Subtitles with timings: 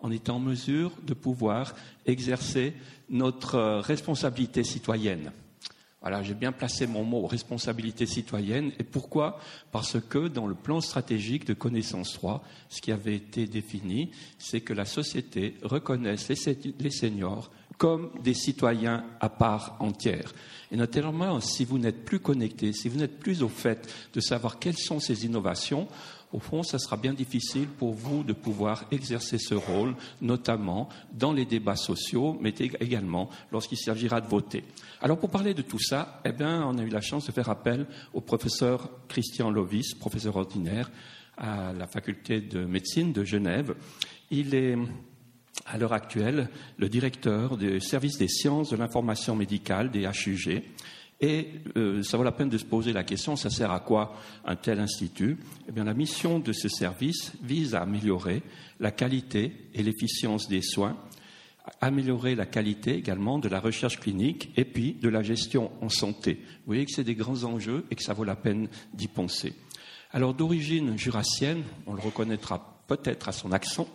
[0.00, 1.74] on est en mesure de pouvoir
[2.06, 2.74] exercer
[3.08, 5.32] notre euh, responsabilité citoyenne.
[6.00, 8.72] Voilà, j'ai bien placé mon mot responsabilité citoyenne.
[8.78, 9.38] Et pourquoi?
[9.70, 14.62] Parce que dans le plan stratégique de connaissance 3, ce qui avait été défini, c'est
[14.62, 20.32] que la société reconnaisse les seniors comme des citoyens à part entière.
[20.70, 24.58] Et notamment, si vous n'êtes plus connecté, si vous n'êtes plus au fait de savoir
[24.58, 25.88] quelles sont ces innovations,
[26.32, 31.32] au fond, ça sera bien difficile pour vous de pouvoir exercer ce rôle, notamment dans
[31.32, 34.64] les débats sociaux, mais également lorsqu'il s'agira de voter.
[35.00, 37.48] Alors, pour parler de tout ça, eh bien, on a eu la chance de faire
[37.48, 40.90] appel au professeur Christian Lovis, professeur ordinaire
[41.36, 43.74] à la faculté de médecine de Genève.
[44.30, 44.76] Il est
[45.66, 50.62] à l'heure actuelle le directeur du service des sciences de l'information médicale des HUG.
[51.20, 54.16] Et euh, ça vaut la peine de se poser la question, ça sert à quoi
[54.44, 55.36] un tel institut?
[55.68, 58.42] Eh bien, la mission de ce service vise à améliorer
[58.78, 60.96] la qualité et l'efficience des soins,
[61.82, 66.40] améliorer la qualité également de la recherche clinique et puis de la gestion en santé.
[66.42, 69.52] Vous voyez que c'est des grands enjeux et que ça vaut la peine d'y penser.
[70.12, 73.86] Alors, d'origine jurassienne, on le reconnaîtra peut-être à son accent,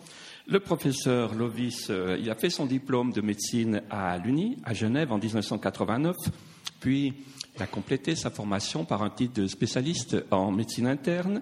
[0.47, 5.11] le professeur Lovis, euh, il a fait son diplôme de médecine à l'UNI, à Genève,
[5.11, 6.15] en 1989.
[6.79, 7.13] Puis,
[7.55, 11.41] il a complété sa formation par un titre de spécialiste en médecine interne.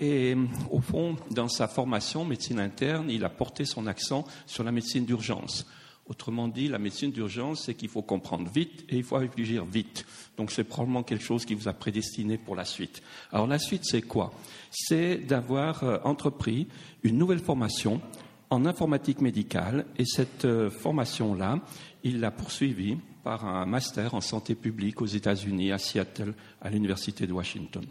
[0.00, 0.36] Et
[0.70, 5.04] au fond, dans sa formation médecine interne, il a porté son accent sur la médecine
[5.04, 5.66] d'urgence.
[6.08, 10.06] Autrement dit, la médecine d'urgence, c'est qu'il faut comprendre vite et il faut réfléchir vite.
[10.38, 13.02] Donc c'est probablement quelque chose qui vous a prédestiné pour la suite.
[13.30, 14.32] Alors la suite, c'est quoi?
[14.70, 16.66] C'est d'avoir euh, entrepris
[17.02, 18.00] une nouvelle formation
[18.48, 21.60] en informatique médicale et cette euh, formation-là,
[22.04, 22.96] il l'a poursuivie
[23.28, 27.84] par un master en santé publique aux États-Unis, à Seattle, à l'Université de Washington.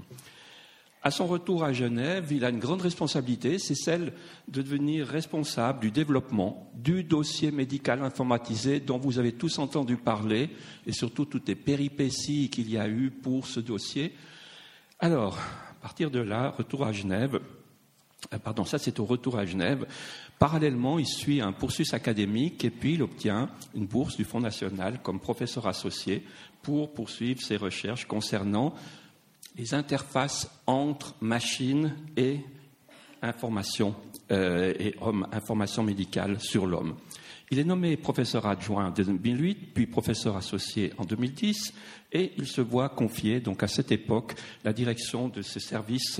[1.03, 4.13] À son retour à Genève, il a une grande responsabilité, c'est celle
[4.47, 10.49] de devenir responsable du développement du dossier médical informatisé dont vous avez tous entendu parler,
[10.87, 14.15] et surtout toutes les péripéties qu'il y a eu pour ce dossier.
[14.97, 17.39] Alors, à partir de là, retour à Genève,
[18.43, 19.85] pardon, ça c'est au retour à Genève.
[20.39, 25.01] Parallèlement, il suit un poursuite académique et puis il obtient une bourse du Fonds national
[25.01, 26.23] comme professeur associé
[26.61, 28.73] pour poursuivre ses recherches concernant
[29.55, 32.39] les interfaces entre machines et
[33.21, 33.95] information
[34.31, 36.95] euh, et homme, information médicale sur l'homme.
[37.49, 41.73] Il est nommé professeur adjoint en 2008, puis professeur associé en 2010,
[42.11, 44.35] et il se voit confier, donc à cette époque,
[44.65, 46.19] la direction de ce service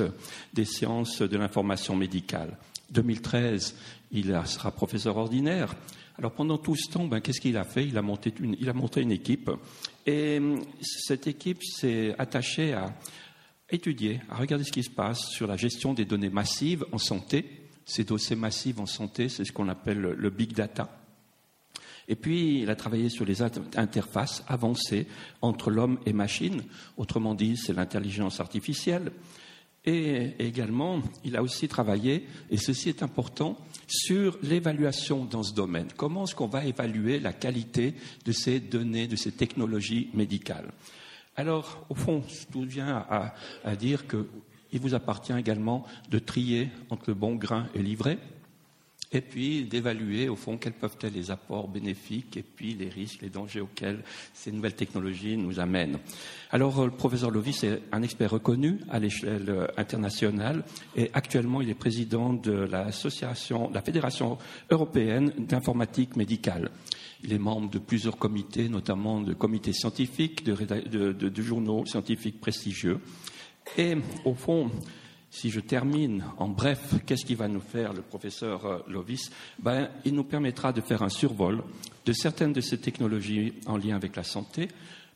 [0.53, 2.57] des sciences de l'information médicale.
[2.91, 3.75] 2013,
[4.13, 5.75] il sera professeur ordinaire.
[6.17, 7.85] Alors pendant tout ce temps, ben, qu'est-ce qu'il a fait?
[7.85, 9.51] Il a, monté une, il a monté une équipe,
[10.05, 10.39] et
[10.81, 12.95] cette équipe s'est attachée à
[13.69, 17.67] étudier, à regarder ce qui se passe sur la gestion des données massives en santé.
[17.83, 20.89] Ces dossiers massifs en santé, c'est ce qu'on appelle le big data.
[22.07, 25.07] Et puis, il a travaillé sur les interfaces avancées
[25.41, 26.63] entre l'homme et machine.
[26.95, 29.11] Autrement dit, c'est l'intelligence artificielle.
[29.83, 33.57] Et également, il a aussi travaillé, et ceci est important,
[33.87, 35.87] sur l'évaluation dans ce domaine.
[35.95, 37.93] Comment est-ce qu'on va évaluer la qualité
[38.25, 40.71] de ces données, de ces technologies médicales?
[41.37, 47.05] Alors, au fond, tout vient à, à dire qu'il vous appartient également de trier entre
[47.07, 48.17] le bon grain et l'ivraie
[49.11, 53.21] et puis d'évaluer au fond quels peuvent être les apports bénéfiques et puis les risques,
[53.21, 54.03] les dangers auxquels
[54.33, 55.99] ces nouvelles technologies nous amènent.
[56.51, 60.63] Alors le professeur Lovis est un expert reconnu à l'échelle euh, internationale
[60.95, 64.37] et actuellement il est président de l'association, la Fédération
[64.69, 66.69] européenne d'informatique médicale.
[67.23, 72.99] Il est membre de plusieurs comités, notamment de comités scientifiques, de, de journaux scientifiques prestigieux.
[73.75, 74.71] Et au fond,
[75.29, 79.29] si je termine en bref, qu'est-ce qu'il va nous faire le professeur euh, Lovis?
[79.59, 81.63] Ben, Il nous permettra de faire un survol
[82.05, 84.69] de certaines de ces technologies en lien avec la santé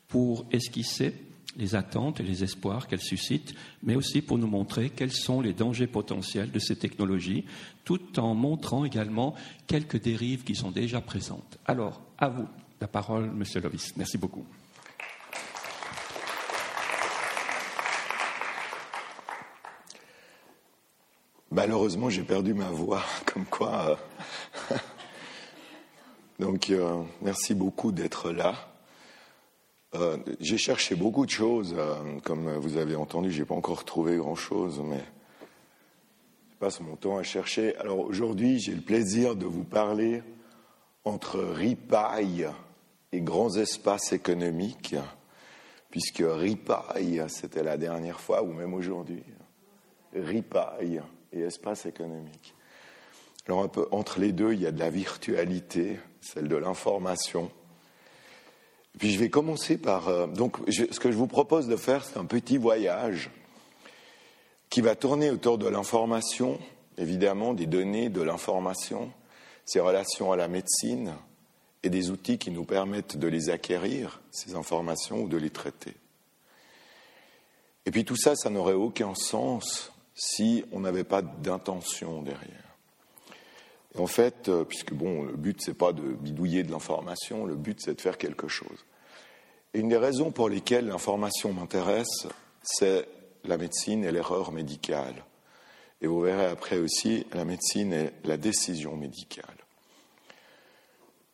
[0.08, 1.16] pour esquisser
[1.58, 5.54] les attentes et les espoirs qu'elles suscitent, mais aussi pour nous montrer quels sont les
[5.54, 7.46] dangers potentiels de ces technologies,
[7.84, 9.36] tout en montrant également
[9.68, 11.58] quelques dérives qui sont déjà présentes.
[11.66, 12.48] Alors, à vous
[12.80, 13.96] la parole, Monsieur Lovis.
[13.96, 14.46] Merci beaucoup.
[21.54, 24.00] Malheureusement, j'ai perdu ma voix, comme quoi.
[24.72, 24.76] Euh,
[26.40, 28.56] donc, euh, merci beaucoup d'être là.
[29.94, 31.76] Euh, j'ai cherché beaucoup de choses,
[32.24, 35.04] comme vous avez entendu, j'ai pas encore trouvé grand-chose, mais
[36.52, 37.76] je passe mon temps à chercher.
[37.76, 40.24] Alors aujourd'hui, j'ai le plaisir de vous parler
[41.04, 42.48] entre ripaille
[43.12, 44.96] et grands espaces économiques,
[45.90, 49.24] puisque ripaille, c'était la dernière fois, ou même aujourd'hui.
[50.16, 51.02] Ripaille
[51.34, 52.54] et espace économique.
[53.48, 57.52] Alors un peu entre les deux, il y a de la virtualité, celle de l'information.
[58.98, 60.10] Puis je vais commencer par...
[60.10, 63.30] Euh, donc ce que je vous propose de faire, c'est un petit voyage
[64.70, 66.60] qui va tourner autour de l'information,
[66.98, 69.12] évidemment, des données, de l'information,
[69.66, 71.14] ses relations à la médecine
[71.84, 75.94] et des outils qui nous permettent de les acquérir, ces informations, ou de les traiter.
[77.86, 79.91] Et puis tout ça, ça n'aurait aucun sens
[80.24, 82.76] si on n'avait pas d'intention derrière.
[83.96, 87.56] Et en fait, euh, puisque bon, le but c'est pas de bidouiller de l'information, le
[87.56, 88.86] but c'est de faire quelque chose.
[89.74, 92.28] Et une des raisons pour lesquelles l'information m'intéresse,
[92.62, 93.08] c'est
[93.46, 95.26] la médecine et l'erreur médicale.
[96.02, 99.46] Et vous verrez après aussi la médecine et la décision médicale.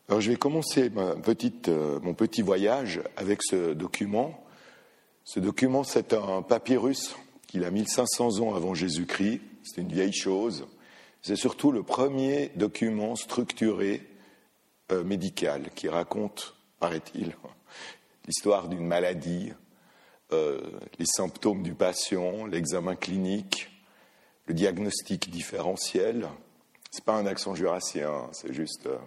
[0.08, 4.42] Alors je vais commencer euh, mon petit voyage avec ce document.
[5.26, 9.42] Ce document, c'est un papyrus qu'il a 1500 ans avant Jésus-Christ.
[9.64, 10.68] C'est une vieille chose.
[11.22, 14.02] C'est surtout le premier document structuré
[14.92, 17.36] euh, médical qui raconte, paraît-il,
[18.28, 19.52] l'histoire d'une maladie,
[20.32, 20.62] euh,
[21.00, 23.70] les symptômes du patient, l'examen clinique,
[24.46, 26.28] le diagnostic différentiel.
[26.92, 28.88] C'est pas un accent jurassien, c'est juste.
[28.88, 28.98] Euh,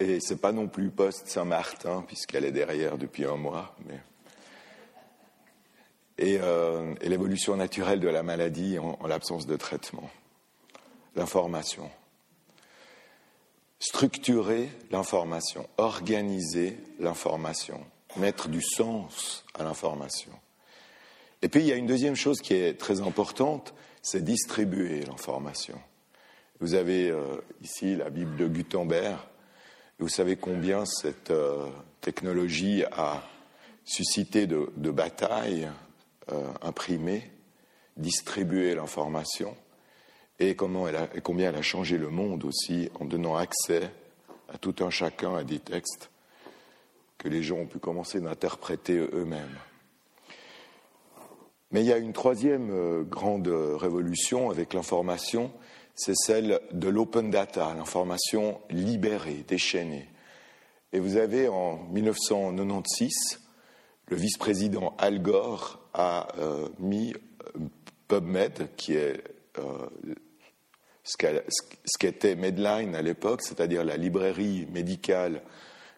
[0.00, 3.76] et c'est pas non plus post-Saint-Martin, puisqu'elle est derrière depuis un mois.
[3.86, 4.00] Mais...
[6.18, 10.10] Et, euh, l'évolution naturelle de la maladie en, en l'absence de traitement.
[11.14, 11.90] L'information.
[13.78, 17.80] Structurer l'information, organiser l'information,
[18.16, 20.32] mettre du sens à l'information.
[21.42, 25.78] Et puis il y a une deuxième chose qui est très importante, c'est distribuer l'information.
[26.60, 29.18] Vous avez euh, ici la Bible de Gutenberg.
[29.98, 31.66] Vous savez combien cette euh,
[32.00, 33.22] technologie a
[33.84, 35.68] suscité de, batailles
[36.32, 37.30] euh, imprimées,
[37.96, 39.56] distribuer l'information,
[40.38, 43.90] et, et combien elle a changé le monde aussi en donnant accès
[44.48, 46.10] à tout un chacun à des textes
[47.18, 49.58] que les gens ont pu commencer d'interpréter eux-mêmes.
[51.72, 55.50] Mais il y a une troisième grande révolution avec l'information,
[55.96, 60.08] c'est celle de l'open data, l'information libérée, déchaînée.
[60.92, 63.40] Et vous avez en 1996,
[64.08, 67.60] le vice-président Al Gore a euh, mis euh,
[68.06, 69.24] PubMed, qui est
[69.58, 69.86] euh,
[71.02, 75.42] ce qu'était Medline à l'époque, c'est-à-dire la librairie médicale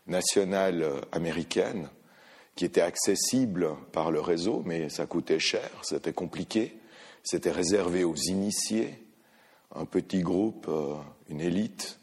[0.07, 1.89] nationale américaine,
[2.55, 6.79] qui était accessible par le réseau, mais ça coûtait cher, c'était compliqué,
[7.23, 9.03] c'était réservé aux initiés
[9.75, 10.71] un petit groupe,
[11.29, 11.99] une élite.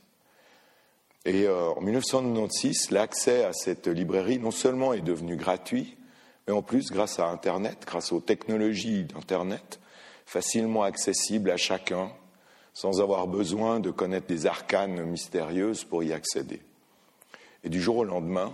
[1.25, 5.98] Et en 1996, l'accès à cette librairie non seulement est devenu gratuit,
[6.47, 9.80] mais en plus, grâce à Internet, grâce aux technologies d'Internet,
[10.25, 12.12] facilement accessible à chacun,
[12.74, 16.62] sans avoir besoin de connaître des arcanes mystérieuses pour y accéder.
[17.63, 18.53] Et du jour au lendemain,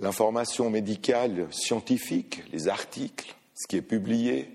[0.00, 4.50] l'information médicale scientifique, les articles, ce qui est publié,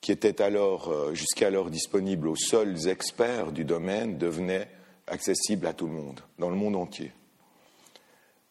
[0.00, 4.68] qui était alors euh, jusqu'alors disponible aux seuls experts du domaine, devenait
[5.06, 7.12] accessible à tout le monde, dans le monde entier.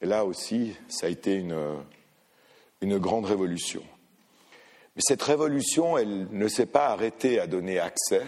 [0.02, 1.56] Et là aussi, ça a été une,
[2.82, 3.84] une grande révolution.
[4.96, 8.24] Mais cette révolution, elle ne s'est pas arrêtée à donner accès,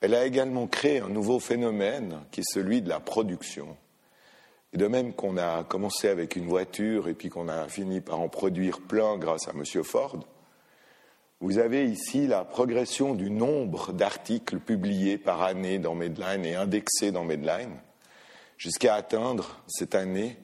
[0.00, 3.76] elle a également créé un nouveau phénomène qui est celui de la production.
[4.72, 8.28] De même qu'on a commencé avec une voiture et puis qu'on a fini par en
[8.28, 9.64] produire plein grâce à M.
[9.82, 10.18] Ford,
[11.40, 17.12] vous avez ici la progression du nombre d'articles publiés par année dans Medline et indexés
[17.12, 17.76] dans Medline,
[18.56, 20.36] jusqu'à atteindre cette année,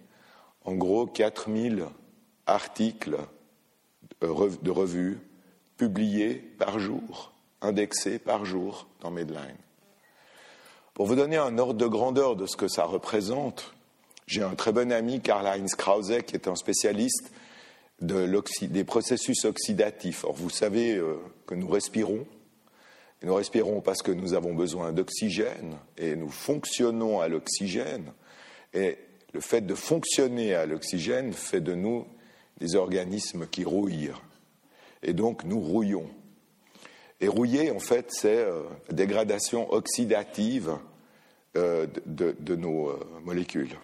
[0.65, 1.87] en gros, 4000
[2.51, 3.17] articles
[4.21, 5.19] de revues
[5.77, 9.57] publiés par jour, indexés par jour dans Medline.
[10.95, 13.75] Pour vous donner un ordre de grandeur de ce que ça représente,
[14.27, 17.33] j'ai un très bon ami, Karl-Heinz Krause, qui est un spécialiste
[18.01, 20.25] des processus oxydatifs.
[20.25, 21.17] Or, vous savez euh,
[21.47, 22.27] que nous respirons.
[23.23, 28.13] Nous respirons parce que nous avons besoin d'oxygène et nous fonctionnons à l'oxygène.
[28.73, 28.99] Et
[29.35, 32.07] le fait de fonctionner à l'oxygène fait de nous
[32.61, 34.13] des organismes qui rouillent.
[35.03, 36.09] Et donc nous rouillons.
[37.21, 40.79] Et rouiller, en fait, c'est euh, dégradation oxydative
[41.57, 43.77] euh, de, nos molécules.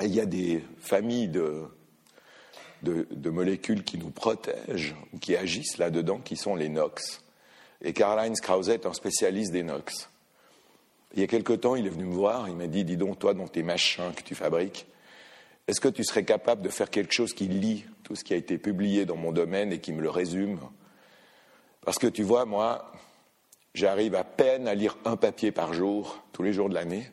[0.00, 1.70] Et il y a des familles de
[3.30, 7.22] molécules qui nous protègent ou qui agissent là-dedans, qui sont les NOx.
[7.82, 10.10] Et Karl-Heinz Krause est un spécialiste des NOx.
[11.14, 13.18] Il y a quelque temps, il est venu me voir, il m'a dit, dis donc,
[13.18, 14.86] toi, dans tes machins que tu fabriques,
[15.68, 18.36] est-ce que tu serais capable de faire quelque chose qui lit tout ce qui a
[18.36, 20.58] été publié dans mon domaine et qui me le résume?
[21.82, 22.90] Parce que tu vois, moi,
[23.78, 27.08] J'arrive à peine à lire un papier par jour, tous les jours de l'année.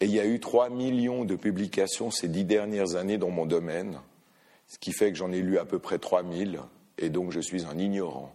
[0.00, 3.46] Et il y a eu 3 millions de publications ces dix dernières années dans mon
[3.46, 4.00] domaine,
[4.66, 6.58] ce qui fait que j'en ai lu à peu près 3000,
[6.98, 8.34] et donc je suis un ignorant.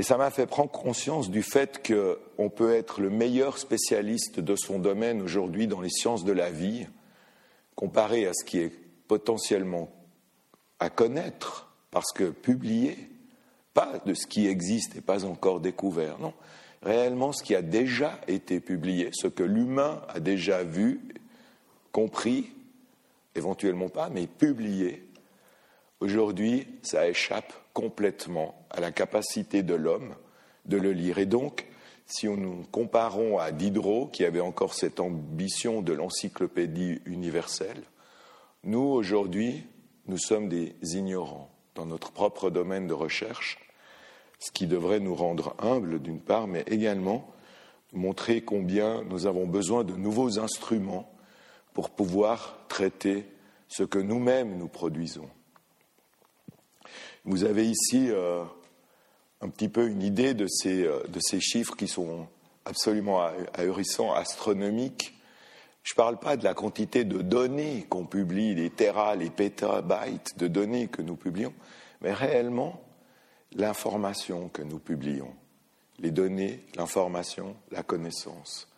[0.00, 4.56] Et ça m'a fait prendre conscience du fait qu'on peut être le meilleur spécialiste de
[4.56, 6.86] son domaine aujourd'hui dans les sciences de la vie,
[7.74, 8.72] comparé à ce qui est
[9.08, 9.90] potentiellement
[10.78, 13.10] à connaître, parce que publié,
[13.74, 16.32] pas de ce qui existe et pas encore découvert, non,
[16.80, 21.02] réellement ce qui a déjà été publié, ce que l'humain a déjà vu,
[21.92, 22.50] compris,
[23.34, 25.06] éventuellement pas, mais publié.
[26.00, 30.14] Aujourd'hui, ça échappe complètement à la capacité de l'homme
[30.66, 31.18] de le lire.
[31.18, 31.66] Et donc,
[32.06, 37.82] si nous comparons à Diderot, qui avait encore cette ambition de l'encyclopédie universelle,
[38.64, 39.64] nous, aujourd'hui,
[40.06, 43.58] nous sommes des ignorants dans notre propre domaine de recherche
[44.40, 47.30] ce qui devrait nous rendre humbles d'une part, mais également
[47.92, 51.12] montrer combien nous avons besoin de nouveaux instruments
[51.74, 53.26] pour pouvoir traiter
[53.68, 55.28] ce que nous-mêmes nous produisons.
[57.24, 58.44] Vous avez ici euh,
[59.42, 61.02] un petit peu une idée de ces, euh,
[61.40, 62.26] chiffres qui sont
[62.64, 63.22] absolument
[63.54, 65.14] ahurissants, astronomiques.
[65.82, 70.38] Je ne parle pas de la quantité de données qu'on publie, les terras, les pétabytes
[70.38, 71.52] de données que nous publions,
[72.00, 72.80] mais réellement
[73.52, 75.34] l'information que nous publions,
[75.98, 78.68] les données, l'information, la connaissance.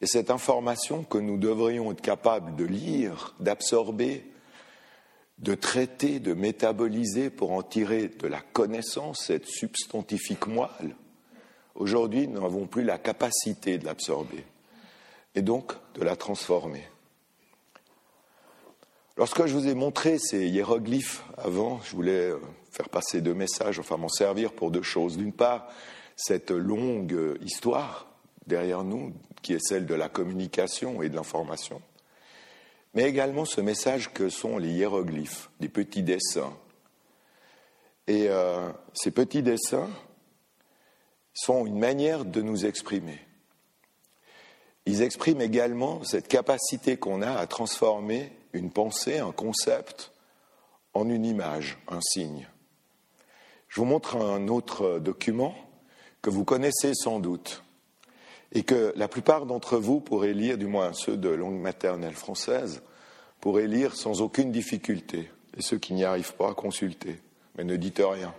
[0.00, 4.24] Et cette information que nous devrions être capables de lire, d'absorber,
[5.40, 10.94] de traiter, de métaboliser pour en tirer de la connaissance, cette substantifique moelle,
[11.74, 14.44] aujourd'hui nous n'avons plus la capacité de l'absorber
[15.34, 16.84] et donc de la transformer.
[19.16, 22.38] Lorsque je vous ai montré ces hiéroglyphes avant, je voulais euh,
[22.70, 25.16] faire passer deux messages, enfin m'en servir pour deux choses.
[25.18, 25.68] D'une part,
[26.16, 28.08] cette longue histoire
[28.46, 31.82] derrière nous, qui est celle de la communication et de l'information,
[32.94, 36.52] mais également ce message que sont les hiéroglyphes, des petits dessins.
[38.06, 39.88] Et euh, ces petits dessins
[41.32, 43.20] sont une manière de nous exprimer.
[44.86, 50.12] Ils expriment également cette capacité qu'on a à transformer une pensée, un concept,
[50.94, 52.48] en une image, un signe.
[53.68, 55.54] Je vous montre un autre document
[56.22, 57.62] que vous connaissez sans doute
[58.52, 62.82] et que la plupart d'entre vous pourraient lire, du moins ceux de langue maternelle française,
[63.40, 67.20] pourraient lire sans aucune difficulté, et ceux qui n'y arrivent pas, consulter,
[67.56, 68.34] mais ne dites rien.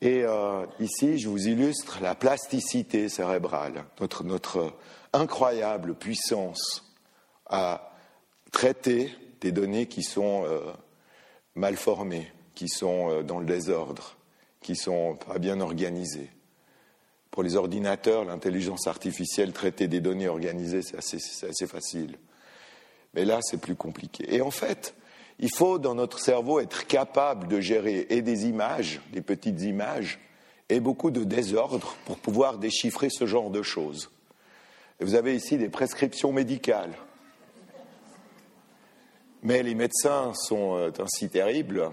[0.00, 3.84] Et euh, ici, je vous illustre la plasticité cérébrale,
[4.24, 4.74] notre,
[5.12, 6.92] incroyable puissance
[7.46, 7.92] à
[8.50, 10.72] traiter des données qui sont euh,
[11.54, 14.16] mal formées, qui sont euh, dans le désordre,
[14.60, 16.30] qui sont pas bien organisés.
[17.32, 22.18] Pour les ordinateurs, l'intelligence artificielle, traiter des données organisées, c'est assez, facile.
[23.14, 24.32] Mais là, c'est plus compliqué.
[24.32, 24.94] Et en fait,
[25.40, 30.20] il faut dans notre cerveau être capable de gérer et des images, des petites images,
[30.68, 34.10] et beaucoup de désordre pour pouvoir déchiffrer ce genre de choses.
[35.00, 36.94] Et vous avez ici des prescriptions médicales.
[39.42, 41.90] Mais les médecins sont euh, ainsi terribles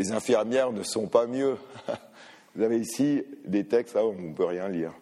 [0.00, 1.58] les infirmières ne sont pas mieux.
[2.54, 4.92] Vous avez ici des textes où on ne peut rien lire.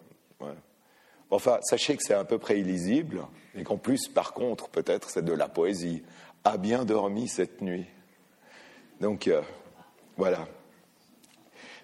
[1.31, 3.21] Enfin, sachez que c'est à peu près illisible,
[3.55, 6.03] et qu'en plus, par contre, peut-être c'est de la poésie.
[6.43, 7.85] A bien dormi cette nuit.
[8.99, 9.41] Donc, euh,
[10.17, 10.47] voilà.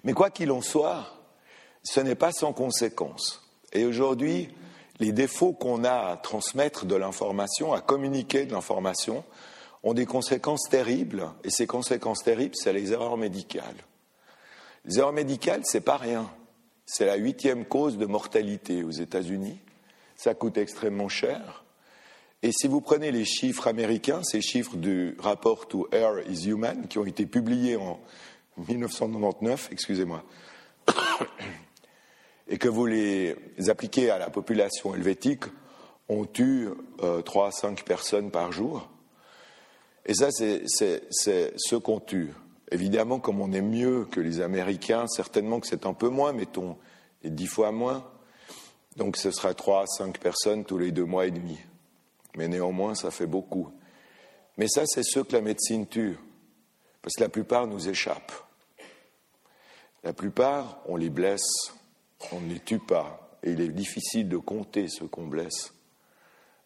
[0.03, 1.05] Mais quoi qu'il en soit,
[1.83, 3.43] ce n'est pas sans conséquence.
[3.73, 4.49] Et aujourd'hui,
[4.99, 9.23] les défauts qu'on a à transmettre de l'information, à communiquer de l'information,
[9.83, 13.75] ont des conséquences terribles, et ces conséquences terribles, c'est les erreurs médicales.
[14.85, 16.29] Les erreurs médicales, c'est pas rien.
[16.85, 19.59] C'est la huitième cause de mortalité aux États-Unis.
[20.15, 21.65] Ça coûte extrêmement cher.
[22.43, 26.87] Et si vous prenez les chiffres américains, ces chiffres du rapport To Air is Human,
[26.87, 27.99] qui ont été publiés en
[28.57, 30.23] 1999, excusez-moi,
[32.47, 33.35] et que vous les
[33.67, 35.45] appliquez à la population helvétique,
[36.07, 36.69] on tue
[37.01, 38.87] euh, 3 à 5 personnes par jour.
[40.05, 42.29] Et ça, c'est ce qu'on tue.
[42.71, 46.77] Évidemment, comme on est mieux que les Américains, certainement que c'est un peu moins, mettons,
[47.23, 48.09] et dix fois moins.
[48.95, 51.59] Donc ce sera trois à cinq personnes tous les deux mois et demi.
[52.35, 53.69] Mais néanmoins, ça fait beaucoup.
[54.57, 56.17] Mais ça, c'est ceux que la médecine tue.
[57.01, 58.33] Parce que la plupart nous échappent.
[60.03, 61.47] La plupart, on les blesse,
[62.31, 63.37] on ne les tue pas.
[63.43, 65.73] Et il est difficile de compter ceux qu'on blesse,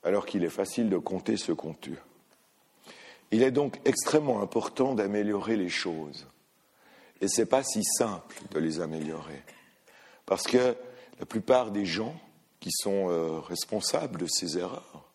[0.03, 1.99] alors qu'il est facile de compter ceux qu'on tue.
[3.31, 6.27] Il est donc extrêmement important d'améliorer les choses.
[7.21, 9.43] Et ce n'est pas si simple de les améliorer.
[10.25, 10.75] Parce que
[11.19, 12.15] la plupart des gens
[12.59, 15.11] qui sont euh, responsables de ces erreurs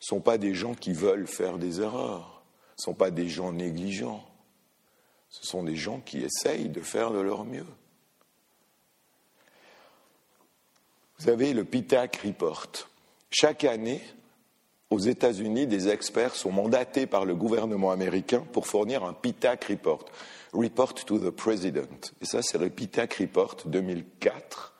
[0.00, 2.42] ne sont pas des gens qui veulent faire des erreurs,
[2.78, 4.24] ne sont pas des gens négligents.
[5.28, 7.66] Ce sont des gens qui essayent de faire de leur mieux.
[11.18, 12.88] Vous avez le PITAC Report.
[13.30, 14.02] Chaque année,
[14.90, 20.04] aux États-Unis, des experts sont mandatés par le gouvernement américain pour fournir un PITAC Report,
[20.52, 22.12] Report to the President.
[22.22, 24.74] Et ça, c'est le PITAC Report 2004.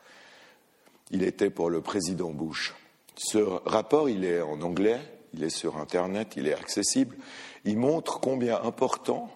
[1.11, 2.75] Il était pour le président Bush.
[3.17, 5.01] Ce rapport, il est en anglais,
[5.35, 7.17] il est sur Internet, il est accessible.
[7.65, 9.31] Il montre combien important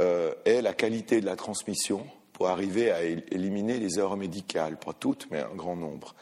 [0.00, 4.92] euh, est la qualité de la transmission pour arriver à éliminer les erreurs médicales, pas
[4.92, 6.14] toutes, mais un grand nombre.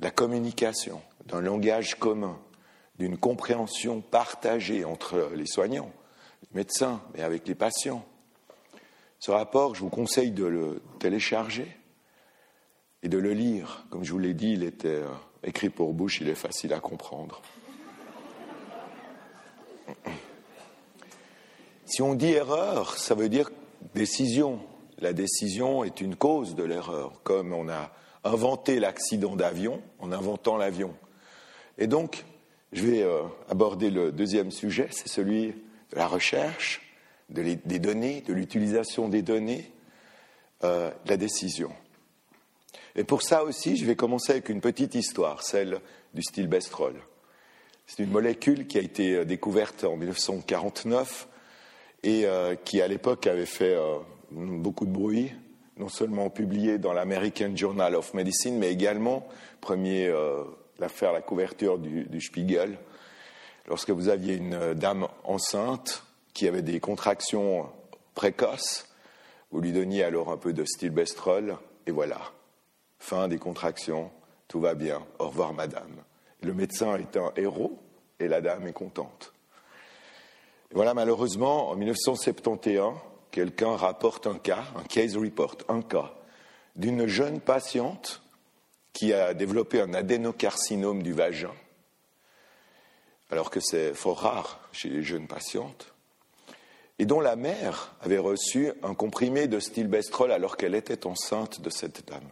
[0.00, 2.38] La communication, d'un langage commun,
[2.98, 5.90] d'une compréhension partagée entre les soignants,
[6.42, 8.04] les médecins, mais avec les patients.
[9.18, 11.66] Ce rapport, je vous conseille de le télécharger
[13.02, 13.86] et de le lire.
[13.90, 15.08] Comme je vous l'ai dit, il était euh,
[15.42, 17.42] écrit pour bouche, il est facile à comprendre.
[21.86, 23.50] Si on dit erreur, ça veut dire
[23.94, 24.60] décision.
[24.98, 27.92] La décision est une cause de l'erreur, comme on a
[28.24, 30.94] inventé l'accident d'avion en inventant l'avion.
[31.76, 32.24] Et donc,
[32.74, 36.82] je vais euh, aborder le deuxième sujet, c'est celui de la recherche,
[37.30, 39.70] des données, de l'utilisation des données,
[40.64, 41.70] euh, la décision.
[42.96, 45.80] Et pour ça aussi, je vais commencer avec une petite histoire, celle
[46.14, 46.94] du stilbestrol.
[47.86, 51.28] C'est une molécule qui a été euh, découverte en 1949
[52.02, 52.26] et
[52.66, 53.74] qui, à l'époque, avait fait
[54.30, 55.32] beaucoup de bruit,
[55.78, 59.26] non seulement publié dans l'American Journal of Medicine, mais également
[59.62, 60.12] premier
[60.88, 62.78] faire la couverture du, Spiegel,
[63.66, 67.70] lorsque vous aviez une dame enceinte qui avait des contractions
[68.14, 68.88] précoces,
[69.50, 72.20] vous lui donniez alors un peu de stilbestrol, et voilà,
[72.98, 74.10] fin des contractions,
[74.48, 76.02] tout va bien, au revoir madame.
[76.42, 77.78] Le médecin est un héros
[78.18, 79.32] et la dame est contente.
[80.72, 82.94] voilà, malheureusement, en 1971,
[83.30, 86.14] quelqu'un rapporte un cas, un case report, un cas,
[86.76, 88.23] d'une jeune patiente
[88.94, 91.52] qui a développé un adénocarcinome du vagin,
[93.30, 95.92] alors que c'est fort rare chez les jeunes patientes,
[96.98, 101.68] et dont la mère avait reçu un comprimé de stilbestrol alors qu'elle était enceinte de
[101.68, 102.30] cette dame.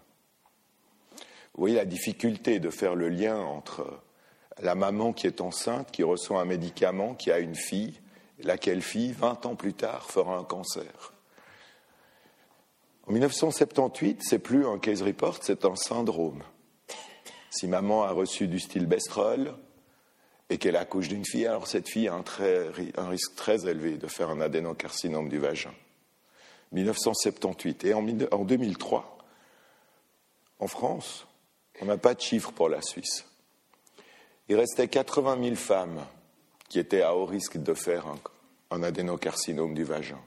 [1.55, 4.01] Vous voyez la difficulté de faire le lien entre
[4.61, 8.01] la maman qui est enceinte, qui reçoit un médicament, qui a une fille,
[8.39, 11.13] laquelle fille, 20 ans plus tard, fera un cancer.
[13.09, 16.43] En 1978, c'est plus un case report, c'est un syndrome.
[17.53, 19.55] Si maman a reçu du style bestrol
[20.49, 24.31] et qu'elle accouche d'une fille, alors cette fille a un, risque très élevé de faire
[24.31, 25.75] un adénocarcinome du vagin.
[26.73, 27.85] 1978.
[27.85, 29.19] Et en, en 2003,
[30.61, 31.27] en France,
[31.83, 33.27] on n'a pas de chiffres pour la Suisse.
[34.49, 36.07] Il restait 80 000 femmes
[36.71, 38.19] qui étaient à haut risque de faire un,
[38.71, 40.21] un adénocarcinome du vagin.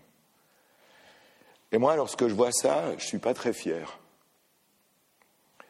[1.72, 3.98] Et moi, lorsque je vois ça, je ne suis pas très fier.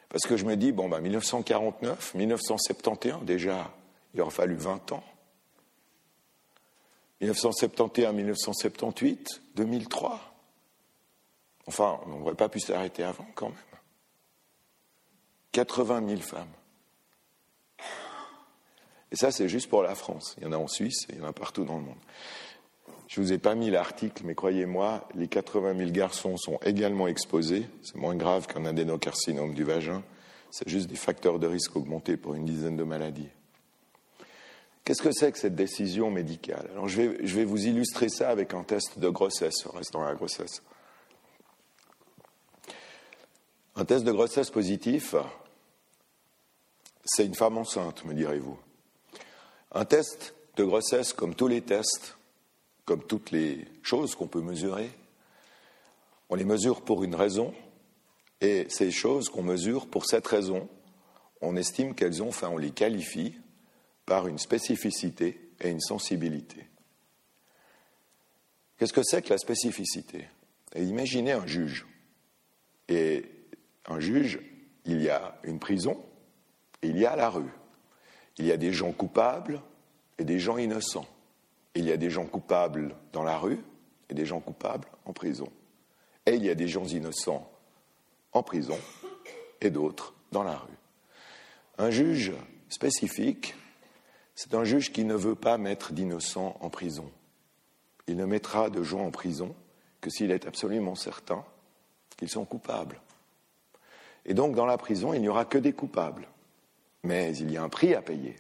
[0.10, 3.72] Parce que je me dis, bon, ben, 1949, 1971, déjà,
[4.14, 5.04] il aura fallu 20 ans.
[7.22, 10.20] 1971, 1978, 2003.
[11.68, 13.58] Enfin, on n'aurait pas pu s'arrêter avant quand même.
[15.52, 16.48] 80 000 femmes.
[19.12, 20.36] Et ça, c'est juste pour la France.
[20.38, 21.98] Il y en a en Suisse et il y en a partout dans le monde.
[23.16, 27.08] Je ne vous ai pas mis l'article, mais croyez-moi, les 80 000 garçons sont également
[27.08, 27.66] exposés.
[27.82, 30.04] C'est moins grave qu'un adénocarcinome du vagin.
[30.52, 33.30] C'est juste des facteurs de risque augmentés pour une dizaine de maladies.
[34.84, 36.68] Qu'est-ce que c'est que cette décision médicale?
[36.74, 40.10] Alors, je vais, je vais, vous illustrer ça avec un test de grossesse, restant à
[40.10, 40.62] la grossesse.
[43.78, 45.16] Un test de grossesse positif,
[47.06, 48.60] c'est une femme enceinte, me direz-vous.
[49.72, 52.18] Un test de grossesse, comme tous les tests,
[52.86, 54.90] comme toutes les choses qu'on peut mesurer,
[56.30, 57.54] on les mesure pour une raison,
[58.42, 60.68] et ces choses qu'on mesure pour cette raison,
[61.42, 63.36] on estime qu'elles ont, enfin on les qualifie
[64.06, 66.68] par une spécificité et une sensibilité.
[68.78, 70.28] Qu'est-ce que c'est que la spécificité?
[70.76, 71.86] Imaginez un juge.
[72.90, 73.26] Et
[73.86, 74.40] un juge,
[74.86, 76.04] il y a une prison
[76.86, 77.52] il y a la rue.
[78.38, 79.62] Il y a des gens coupables
[80.18, 81.08] et des gens innocents.
[81.76, 83.60] Il y a des gens coupables dans la rue
[84.10, 85.50] et des gens coupables en prison.
[86.26, 87.50] Et il y a des gens innocents
[88.32, 88.78] en prison
[89.62, 90.78] et d'autres dans la rue.
[91.78, 92.34] Un juge
[92.70, 93.56] spécifique,
[94.34, 97.12] c'est un juge qui ne veut pas mettre d'innocents en prison.
[98.08, 99.56] Il ne mettra de gens en prison
[100.02, 101.44] que s'il est absolument certain
[102.18, 103.02] qu'ils sont coupables.
[104.26, 106.28] Et donc, dans la prison, il n'y aura que des coupables.
[107.04, 108.36] Mais il y a un prix à payer.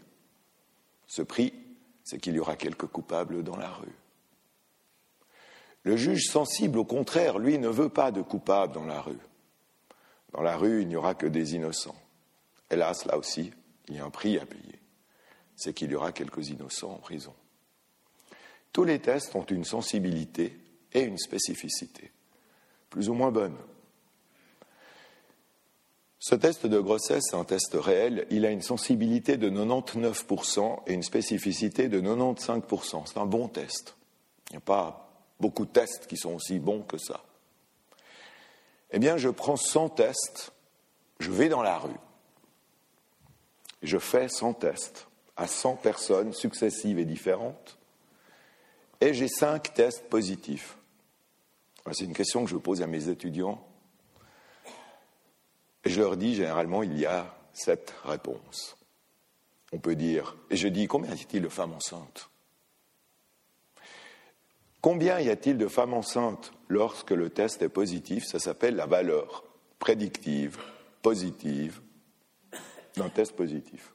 [1.08, 1.54] Ce prix,
[2.06, 3.96] c'est qu'il y aura quelques coupables dans la rue.
[5.84, 9.20] Le juge sensible, au contraire, lui, ne veut pas de coupables dans la rue.
[10.32, 11.96] Dans la rue, il n'y aura que des innocents.
[12.70, 13.52] Hélas, là aussi,
[13.88, 14.80] il y a un prix à payer.
[15.56, 17.34] C'est qu'il y aura quelques innocents en prison.
[18.72, 20.60] Tous les tests ont une sensibilité
[20.92, 22.12] et une spécificité,
[22.90, 23.58] plus ou moins bonnes.
[26.28, 28.26] Ce test de grossesse est un test réel.
[28.32, 33.04] Il a une sensibilité de 99% et une spécificité de 95%.
[33.06, 33.96] C'est un bon test.
[34.50, 35.08] Il n'y a pas
[35.40, 37.24] beaucoup de tests qui sont aussi bons que ça.
[38.90, 40.52] Eh bien, je prends 100 tests,
[41.20, 42.00] je vais dans la rue,
[43.84, 45.08] je fais 100 tests
[45.38, 47.78] à 100 personnes successives et différentes,
[49.00, 50.80] et j'ai 5 tests positifs.
[51.92, 53.64] C'est une question que je pose à mes étudiants.
[55.86, 58.76] Et je leur dis généralement, il y a sept réponses.
[59.72, 62.30] On peut dire, et je dis, combien y a-t-il de femmes enceintes?
[64.82, 68.26] Combien y a-t-il de femmes enceintes lorsque le test est positif?
[68.26, 69.44] Ça s'appelle la valeur
[69.80, 70.58] prédictive
[71.02, 71.82] positive
[72.96, 73.94] d'un test positif.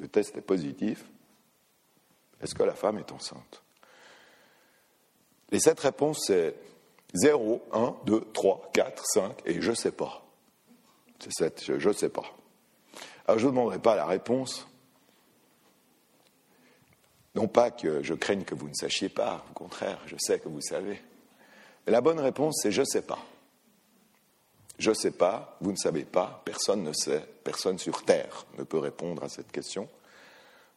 [0.00, 1.04] Le test est positif.
[2.40, 3.62] Est-ce que la femme est enceinte?
[5.50, 6.54] Les sept réponses, c'est
[7.14, 10.27] 0, 1, 2, 3, 4, 5 et je ne sais pas.
[11.20, 12.24] C'est sept, je ne sais pas.
[13.26, 14.66] Alors je ne vous demanderai pas la réponse,
[17.34, 20.48] non pas que je craigne que vous ne sachiez pas, au contraire, je sais que
[20.48, 21.02] vous savez.
[21.86, 23.18] La bonne réponse, c'est je ne sais pas.
[24.78, 28.62] Je ne sais pas, vous ne savez pas, personne ne sait, personne sur Terre ne
[28.62, 29.88] peut répondre à cette question.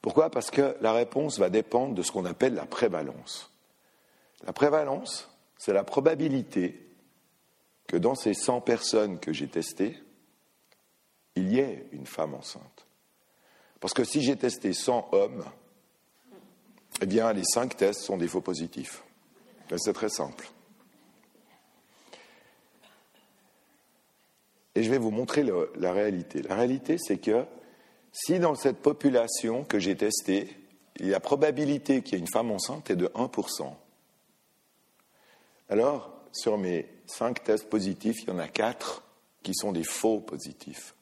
[0.01, 0.31] Pourquoi?
[0.31, 3.51] Parce que la réponse va dépendre de ce qu'on appelle la prévalence.
[4.45, 6.87] La prévalence, c'est la probabilité
[7.87, 9.95] que dans ces 100 personnes que j'ai testées,
[11.35, 12.85] il y ait une femme enceinte.
[13.79, 15.43] Parce que si j'ai testé 100 hommes,
[17.01, 19.03] eh bien, les cinq tests sont des faux positifs.
[19.77, 20.49] C'est très simple.
[24.75, 26.41] Et je vais vous montrer la réalité.
[26.41, 27.45] La réalité, c'est que
[28.11, 30.57] si dans cette population que j'ai testée,
[30.99, 33.73] la probabilité qu'il y ait une femme enceinte est de 1%,
[35.69, 39.03] alors sur mes cinq tests positifs, il y en a quatre
[39.43, 40.93] qui sont des faux positifs.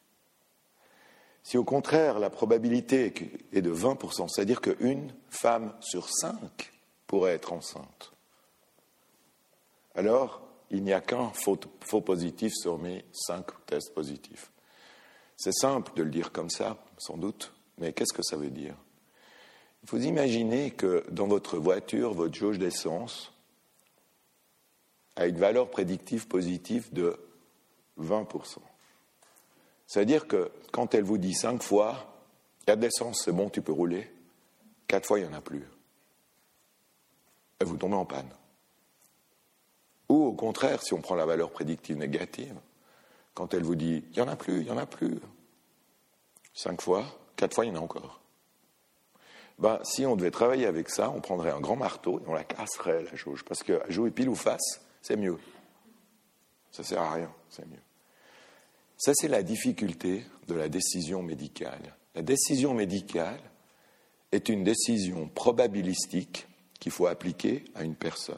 [1.43, 3.13] Si au contraire la probabilité
[3.53, 6.71] est de 20%, c'est-à-dire qu'une femme sur cinq
[7.07, 8.11] pourrait être enceinte,
[9.95, 11.57] alors il n'y a qu'un faux,
[12.01, 14.51] positif sur mes cinq tests positifs.
[15.35, 18.75] C'est simple de le dire comme ça, sans doute, mais qu'est-ce que ça veut dire?
[19.83, 23.33] Il faut imaginer que dans votre voiture, votre jauge d'essence
[25.15, 27.17] a une valeur prédictive positive de
[27.99, 28.57] 20%.
[29.89, 32.13] C'est-à-dire que quand elle vous dit cinq fois,
[32.61, 34.07] il y a de l'essence, c'est bon, tu peux rouler,
[34.87, 35.67] quatre fois, il n'y en a plus.
[37.59, 38.29] Et vous tombez en panne.
[40.07, 42.53] Ou au contraire, si on prend la valeur prédictive négative,
[43.33, 45.19] quand elle vous dit il n'y en a plus, il n'y en a plus,
[46.53, 48.21] cinq fois, quatre fois, il y en a encore.
[49.57, 52.43] Ben, si on devait travailler avec ça, on prendrait un grand marteau et on la
[52.43, 53.43] casserait, la jauge.
[53.43, 55.39] Parce qu'à jouer pile ou face, c'est mieux.
[56.69, 57.81] Ça ne sert à rien, c'est mieux.
[58.99, 61.95] Ça, c'est la difficulté de la décision médicale.
[62.15, 63.39] La décision médicale
[64.33, 66.47] est une décision probabilistique
[66.81, 68.37] qu'il faut appliquer à une personne.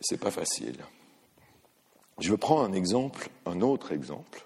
[0.00, 0.76] Ce n'est pas facile.
[2.18, 4.44] Je prends un exemple, un autre exemple,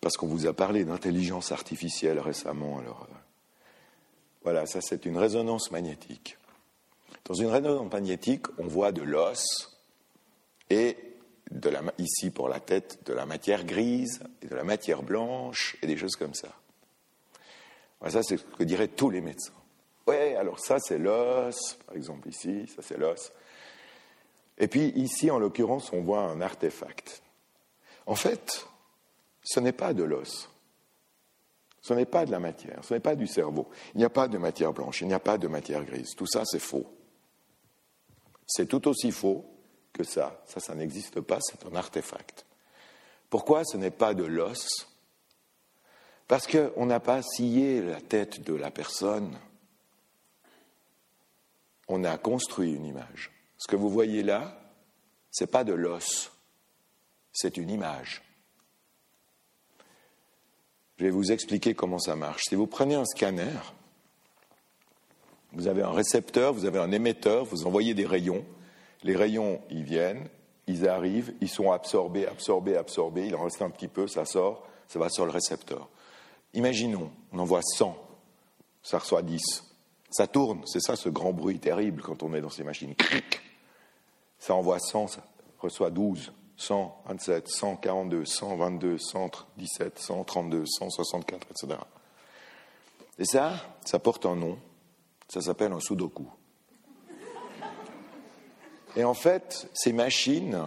[0.00, 2.78] parce qu'on vous a parlé d'intelligence artificielle récemment.
[2.78, 2.92] Euh,
[4.44, 6.38] voilà, ça c'est une résonance magnétique.
[7.24, 9.76] Dans une résonance magnétique, on voit de l'os
[10.70, 10.96] et
[11.98, 15.96] ici pour la tête, de la matière grise et de la matière blanche et des
[15.96, 16.48] choses comme ça.
[18.08, 19.52] ça, c'est ce que diraient tous les médecins.
[20.06, 23.32] Oui, alors ça, c'est l'os, par exemple ici, ça, c'est l'os.
[24.58, 27.22] Et puis ici, en l'occurrence, on voit un artefact.
[28.06, 28.66] En fait,
[29.42, 30.48] ce n'est pas de l'os.
[31.82, 33.68] Ce n'est pas de la matière, ce n'est pas du cerveau.
[33.94, 36.14] Il n'y a pas de matière blanche, il n'y a pas de matière grise.
[36.16, 36.86] Tout ça, c'est faux.
[38.46, 39.55] C'est tout aussi faux
[39.96, 40.40] que ça.
[40.46, 42.44] Ça, ça n'existe pas, c'est un artefact.
[43.30, 44.86] Pourquoi ce n'est pas de l'os?
[46.28, 49.38] Parce qu'on n'a pas scié la tête de la personne.
[51.88, 53.30] On a construit une image.
[53.58, 54.60] Ce que vous voyez là,
[55.30, 56.30] ce n'est pas de l'os,
[57.32, 58.22] c'est une image.
[60.98, 62.42] Je vais vous expliquer comment ça marche.
[62.48, 63.58] Si vous prenez un scanner,
[65.52, 68.44] vous avez un récepteur, vous avez un émetteur, vous envoyez des rayons,
[69.02, 70.28] Les rayons, ils viennent,
[70.66, 74.66] ils arrivent, ils sont absorbés, absorbés, absorbés, il en reste un petit peu, ça sort,
[74.88, 75.88] ça va sur le récepteur.
[76.54, 77.96] Imaginons, on envoie 100,
[78.82, 79.42] ça reçoit 10.
[80.10, 82.94] Ça tourne, c'est ça ce grand bruit terrible quand on est dans ces machines.
[84.38, 85.24] Ça envoie 100, ça
[85.58, 91.80] reçoit 12, 127, 142, 122, 117, 132, 164, etc.
[93.18, 93.54] Et ça,
[93.84, 94.58] ça porte un nom,
[95.28, 96.28] ça s'appelle un sudoku.
[98.96, 100.58] Et en fait, ces machines,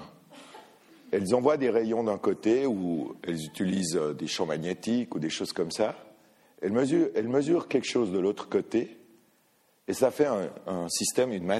[1.12, 5.52] elles envoient des rayons d'un côté ou elles utilisent des champs magnétiques ou des choses
[5.52, 5.96] comme ça.
[6.62, 9.00] Elles mesurent, elles mesurent quelque chose de l'autre côté
[9.89, 10.28] et ça fait
[10.68, 11.52] un, système, une,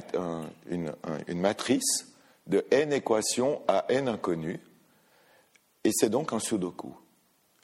[0.68, 2.14] une, matrice
[2.46, 4.60] de n équations à n inconnues.
[5.82, 6.94] Et c'est donc un sudoku.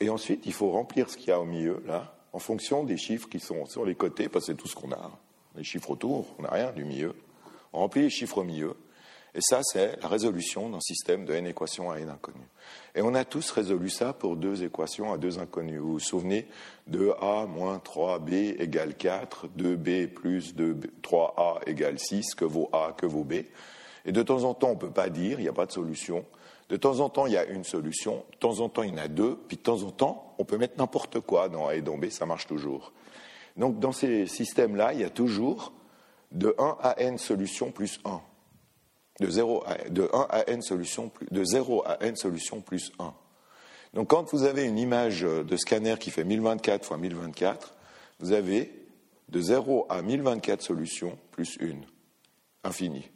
[0.01, 2.97] Et ensuite, il faut remplir ce qu'il y a au milieu, là, en fonction des
[2.97, 5.13] chiffres qui sont sur les côtés, parce que c'est tout ce qu'on a.
[5.55, 7.15] Les chiffres autour, on n'a rien du milieu.
[7.73, 8.75] On remplit les chiffres au milieu.
[9.37, 12.49] Et ça, c'est la résolution d'un système de n équations à n inconnues.
[12.95, 15.77] Et on a tous résolu ça pour deux équations à deux inconnues.
[15.77, 16.49] Vous vous souvenez
[16.87, 23.05] de a moins 3b égale 4, 2b plus 3a égale 6, que vaut a, que
[23.05, 23.45] vaut b.
[24.07, 25.73] Et de temps en temps, on ne peut pas dire, il n'y a pas de
[25.73, 26.25] solution.
[26.71, 28.25] De temps en temps, il y a une solution.
[28.33, 29.37] De temps en temps, il y en a deux.
[29.49, 32.09] Puis de temps en temps, on peut mettre n'importe quoi dans A et dans B,
[32.09, 32.91] ça marche toujours.
[33.59, 35.75] Donc dans ces systèmes-là, il y a toujours
[36.33, 38.23] de 1 à n solutions plus 1
[39.21, 42.93] de 0 à, de 1 à n solutions plus, de 0 à n solutions plus
[42.99, 43.15] 1.
[43.95, 47.75] Donc quand vous avez une image de scanner qui fait 1024 fois 1024,
[48.21, 48.73] vous avez
[49.29, 51.77] de 0 à 1024 solutions plus 1,
[52.65, 53.09] infini.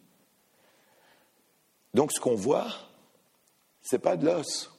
[1.95, 2.69] Donc ce qu'on voit,
[3.83, 4.71] ce n'est pas de l'os,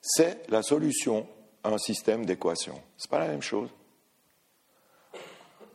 [0.00, 1.26] c'est la solution
[1.62, 2.80] à un système d'équations.
[2.96, 3.70] Ce n'est pas la même chose.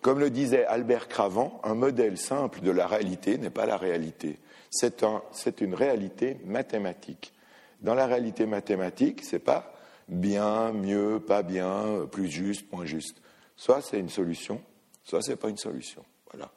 [0.01, 4.39] Comme le disait Albert Cravant, un modèle simple de la réalité n'est pas la réalité
[4.69, 7.33] c'est une réalité mathématique.
[7.81, 9.73] Dans la réalité mathématique, ce n'est pas
[10.07, 13.17] bien, mieux, pas bien, plus juste, moins juste.
[13.55, 14.61] Soit c'est une solution,
[15.03, 16.03] soit ce n'est pas une solution.
[16.31, 16.51] Voilà.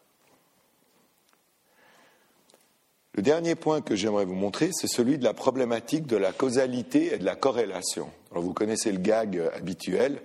[3.14, 7.14] Le dernier point que j'aimerais vous montrer, c'est celui de la problématique de la causalité
[7.14, 8.10] et de la corrélation.
[8.30, 10.22] Vous connaissez le gag habituel,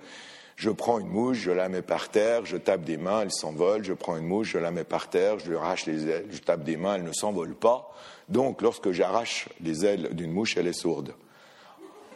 [0.58, 3.86] je prends une mouche, je la mets par terre, je tape des mains, elle s'envole.
[3.86, 6.40] Je prends une mouche, je la mets par terre, je lui arrache les ailes, je
[6.40, 7.94] tape des mains, elle ne s'envole pas.
[8.28, 11.14] Donc, lorsque j'arrache les ailes d'une mouche, elle est sourde.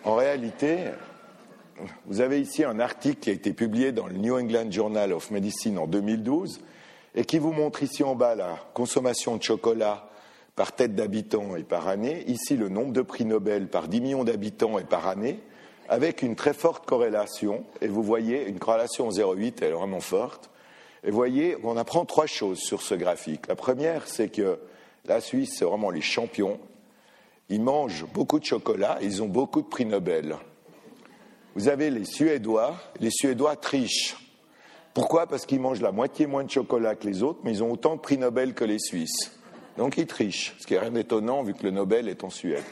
[0.03, 0.85] En réalité,
[2.07, 5.29] vous avez ici un article qui a été publié dans le New England Journal of
[5.29, 6.61] Medicine en 2012
[7.13, 10.09] et qui vous montre ici en bas la consommation de chocolat
[10.55, 14.23] par tête d'habitant et par année, ici le nombre de prix Nobel par 10 millions
[14.23, 15.39] d'habitants et par année,
[15.91, 17.65] avec une très forte corrélation.
[17.81, 20.49] Et vous voyez, une corrélation 0,8, elle est vraiment forte.
[21.03, 23.47] Et voyez, on apprend trois choses sur ce graphique.
[23.47, 24.57] La première, c'est que
[25.05, 26.59] la Suisse, c'est vraiment les champions.
[27.49, 30.37] Ils mangent beaucoup de chocolat, ils ont beaucoup de prix Nobel.
[31.55, 34.15] Vous avez les Suédois, les Suédois trichent.
[34.93, 35.27] Pourquoi?
[35.27, 37.97] Parce qu'ils mangent la moitié moins de chocolat que les autres, mais ils ont autant
[37.97, 39.37] de prix Nobel que les Suisses.
[39.77, 42.63] Donc ils trichent, ce qui est rien d'étonnant vu que le Nobel est en Suède.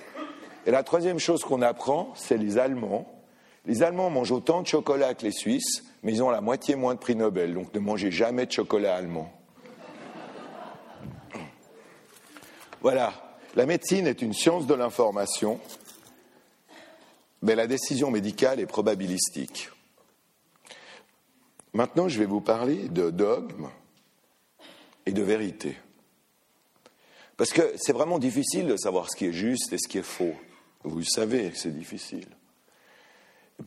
[0.65, 3.07] Et la troisième chose qu'on apprend, c'est les Allemands.
[3.65, 6.95] Les Allemands mangent autant de chocolat que les Suisses, mais ils ont la moitié moins
[6.95, 9.31] de prix Nobel, donc ne mangez jamais de chocolat allemand.
[12.81, 13.13] Voilà,
[13.55, 15.59] la médecine est une science de l'information,
[17.41, 19.69] mais la décision médicale est probabilistique.
[21.73, 23.69] Maintenant, je vais vous parler de dogme
[25.05, 25.77] et de vérité.
[27.37, 30.03] Parce que c'est vraiment difficile de savoir ce qui est juste et ce qui est
[30.03, 30.35] faux.
[30.83, 32.27] Vous savez, c'est difficile.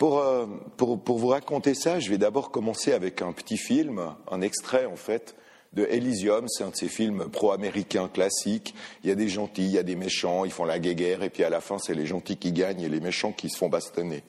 [0.02, 0.46] Euh,
[0.76, 4.86] pour, pour, vous raconter ça, je vais d'abord commencer avec un petit film, un extrait
[4.86, 5.36] en fait
[5.74, 8.74] de Elysium, c'est un de ces films pro-américains classiques.
[9.02, 11.30] Il y a des gentils, il y a des méchants, ils font la guerre, et
[11.30, 13.68] puis à la fin, c'est les gentils qui gagnent et les méchants qui se font
[13.68, 14.22] bastonner.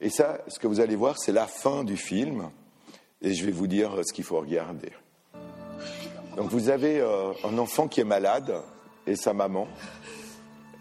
[0.00, 2.50] Et ça, ce que vous allez voir, c'est la fin du film,
[3.20, 4.92] et je vais vous dire ce qu'il faut regarder.
[6.36, 8.54] Donc vous avez euh, un enfant qui est malade,
[9.06, 9.68] et sa maman,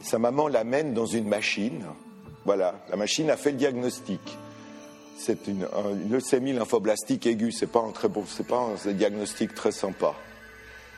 [0.04, 1.86] sa maman l'amène dans une machine.
[2.46, 4.20] Voilà, la machine a fait le diagnostic.
[5.18, 5.66] C'est une,
[6.10, 7.54] leucémie lymphoblastique aiguë.
[7.54, 7.94] C'est pas un
[8.28, 10.14] c'est pas un diagnostic très sympa.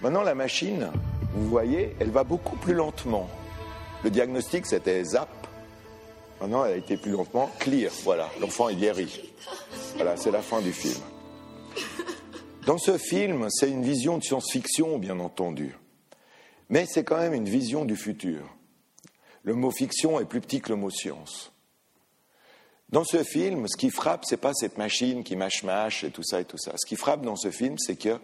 [0.02, 0.90] Maintenant, la machine,
[1.36, 3.30] vous voyez, elle va beaucoup plus lentement.
[4.04, 5.30] Le diagnostic, c'était ZAP.
[6.42, 7.92] Maintenant, elle a été plus lentement clear.
[8.04, 9.32] Voilà, l'enfant est guéri.
[9.96, 11.00] Voilà, c'est la fin du film.
[12.66, 15.78] Dans ce film, c'est une vision de science-fiction, bien entendu.
[16.70, 18.55] Mais c'est quand même une vision du futur
[19.46, 21.52] le mot fiction est plus petit que le mot science.
[22.90, 26.42] Dans ce film, ce qui frappe, c'est pas cette machine qui mâche-mâche et tout ça
[26.42, 26.72] et tout ça.
[26.78, 28.20] Ce qui frappe dans ce film, c'est que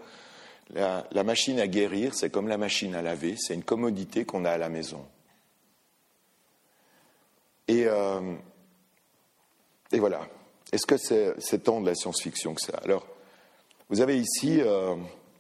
[0.74, 4.52] la, machine à guérir, c'est comme la machine à laver, c'est une commodité qu'on a
[4.52, 5.06] à la maison.
[7.68, 8.36] Et, euh,
[9.92, 10.28] et voilà.
[10.72, 12.78] Est-ce que c'est tant de la science-fiction que ça?
[12.84, 13.06] Alors,
[13.90, 14.96] vous avez ici euh,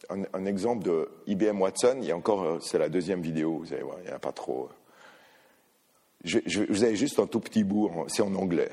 [0.09, 1.97] un, exemple de IBM Watson.
[2.01, 4.17] Il y a encore, euh, c'est la deuxième vidéo, vous allez voir, il n'y en
[4.17, 4.69] a pas trop.
[6.23, 8.69] Je, je, vous avez juste un tout petit bout, c'est en anglais.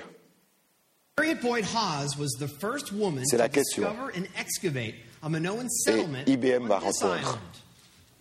[3.25, 3.89] C'est la question.
[4.15, 7.39] Et IBM va répondre.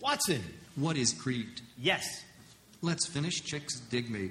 [0.01, 0.39] Watson,
[0.77, 1.63] what is Crete?
[1.79, 2.23] Yes.
[2.81, 4.29] Let's finish chicks dig me.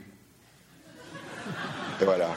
[2.00, 2.34] Et voilà.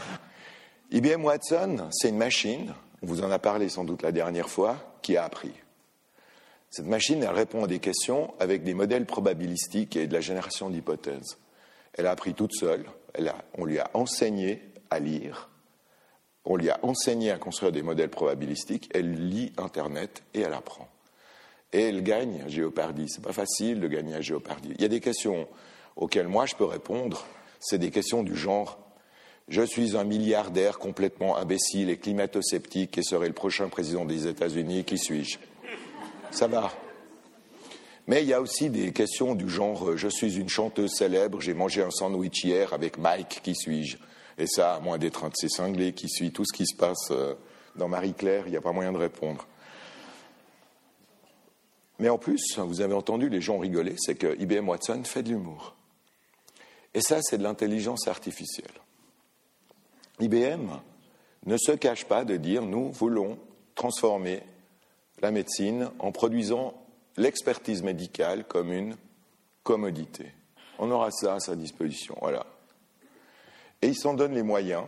[0.91, 4.97] IBM Watson, c'est une machine, on vous en a parlé sans doute la dernière fois,
[5.01, 5.51] qui a appris.
[6.71, 10.69] Cette machine, elle répond à des questions avec des modèles probabilistiques et de la génération
[10.69, 11.37] d'hypothèses.
[11.93, 12.85] Elle a appris toute seule,
[13.57, 15.49] on lui a enseigné à lire,
[16.45, 20.87] on lui a enseigné à construire des modèles probabilistiques, elle lit Internet et elle apprend.
[21.71, 23.07] Et elle gagne à Géopardy.
[23.09, 24.71] C'est pas facile de gagner à Géopardy.
[24.75, 25.47] Il y a des questions
[25.95, 27.25] auxquelles moi je peux répondre.
[27.59, 28.79] C'est des questions du genre
[29.49, 34.83] Je suis un milliardaire complètement imbécile et climato-sceptique et serai le prochain président des États-Unis.
[34.83, 35.37] Qui suis-je?
[36.31, 36.71] Ça va.
[38.09, 41.53] Mais il y a aussi des questions du genre Je suis une chanteuse célèbre, j'ai
[41.53, 43.41] mangé un sandwich hier avec Mike.
[43.43, 43.97] Qui suis-je?
[44.39, 46.75] Et ça, à moins d'être un de ces cinglés qui suit tout ce qui se
[46.75, 47.35] passe euh,
[47.75, 49.45] dans Marie-Claire, il n'y a pas moyen de répondre.
[51.99, 55.29] Mais en plus, vous avez entendu, les gens rigoler, c'est que IBM Watson fait de
[55.29, 55.75] l'humour.
[56.95, 58.73] Et ça, c'est de l'intelligence artificielle.
[60.19, 60.67] IBM
[61.45, 63.37] ne se cache pas de dire nous voulons
[63.75, 64.41] transformer
[65.21, 66.73] la médecine en produisant
[67.19, 68.95] l'expertise médicale comme une
[69.63, 70.31] commodité.
[70.79, 72.17] On aura ça à sa disposition.
[72.21, 72.45] Voilà.
[73.81, 74.85] Et ils s'en donnent les moyens.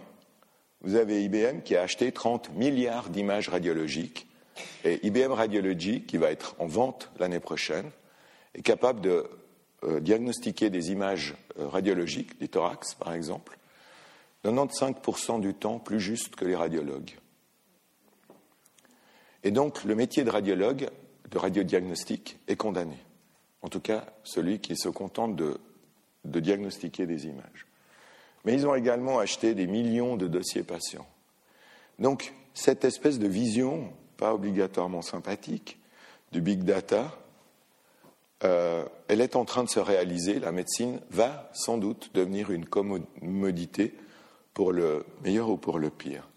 [0.81, 4.27] Vous avez IBM qui a acheté 30 milliards d'images radiologiques
[4.83, 7.89] et IBM Radiology, qui va être en vente l'année prochaine,
[8.55, 9.29] est capable de
[9.83, 13.57] euh, diagnostiquer des images euh, radiologiques, des thorax par exemple,
[14.45, 17.17] 95% du temps plus juste que les radiologues.
[19.43, 20.89] Et donc le métier de radiologue,
[21.31, 22.97] de radiodiagnostic, est condamné.
[23.61, 25.59] En tout cas, celui qui se contente de
[26.39, 27.65] diagnostiquer des images
[28.45, 31.07] mais ils ont également acheté des millions de dossiers patients.
[31.99, 35.79] Donc, cette espèce de vision, pas obligatoirement sympathique,
[36.31, 37.11] du big data,
[38.43, 40.39] euh, elle est en train de se réaliser.
[40.39, 43.93] La médecine va sans doute devenir une commodité
[44.53, 46.27] pour le meilleur ou pour le pire.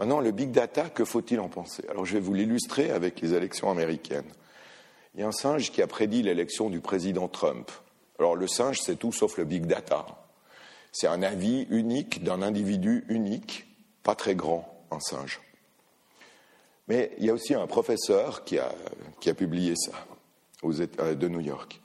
[0.00, 1.84] Maintenant, le big data, que faut-il en penser?
[1.90, 4.32] Alors, je vais vous l'illustrer avec les élections américaines.
[5.14, 7.70] Il y a un singe qui a prédit l'élection du président Trump.
[8.18, 10.06] Alors, le singe, c'est tout sauf le big data.
[10.90, 13.66] C'est un avis unique d'un individu unique,
[14.02, 15.38] pas très grand, un singe.
[16.88, 18.72] Mais il y a aussi un professeur qui a,
[19.20, 19.92] qui a publié ça
[20.80, 21.78] États de New York.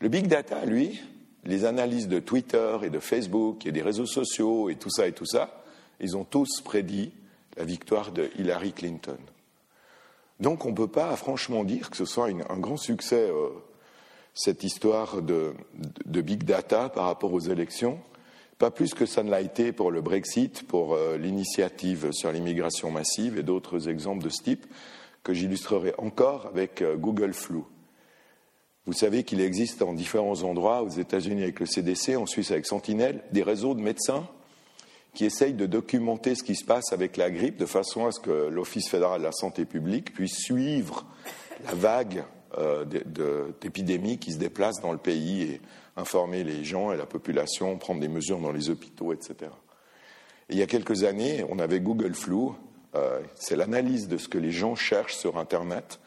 [0.00, 1.00] Le big data, lui,
[1.44, 5.12] les analyses de Twitter et de Facebook et des réseaux sociaux et tout ça et
[5.12, 5.64] tout ça,
[5.98, 7.14] ils ont tous prédit
[7.56, 9.18] la victoire de Hillary Clinton.
[10.40, 13.48] Donc on ne peut pas franchement dire que ce soit un grand succès, euh,
[14.34, 15.54] cette histoire de,
[16.06, 17.98] big data par rapport aux élections.
[18.58, 22.90] Pas plus que ça ne l'a été pour le Brexit, pour euh, l'initiative sur l'immigration
[22.90, 24.66] massive et d'autres exemples de ce type
[25.22, 27.60] que j'illustrerai encore avec euh, Google Flu.
[28.86, 32.66] Vous savez qu'il existe en différents endroits, aux États-Unis avec le CDC, en Suisse avec
[32.66, 34.28] Sentinelle, des réseaux de médecins
[35.14, 38.20] qui essayent de documenter ce qui se passe avec la grippe de façon à ce
[38.20, 41.06] que l'Office fédéral de la santé publique puisse suivre
[41.64, 42.24] la vague
[42.58, 42.84] euh,
[43.60, 45.60] d'épidémies qui se déplacent dans le pays et
[45.96, 49.50] informer les gens et la population, prendre des mesures dans les hôpitaux, etc.
[50.50, 52.50] il y a quelques années, on avait Google Flu,
[52.94, 56.00] euh, c'est l'analyse de ce que les gens cherchent sur Internet,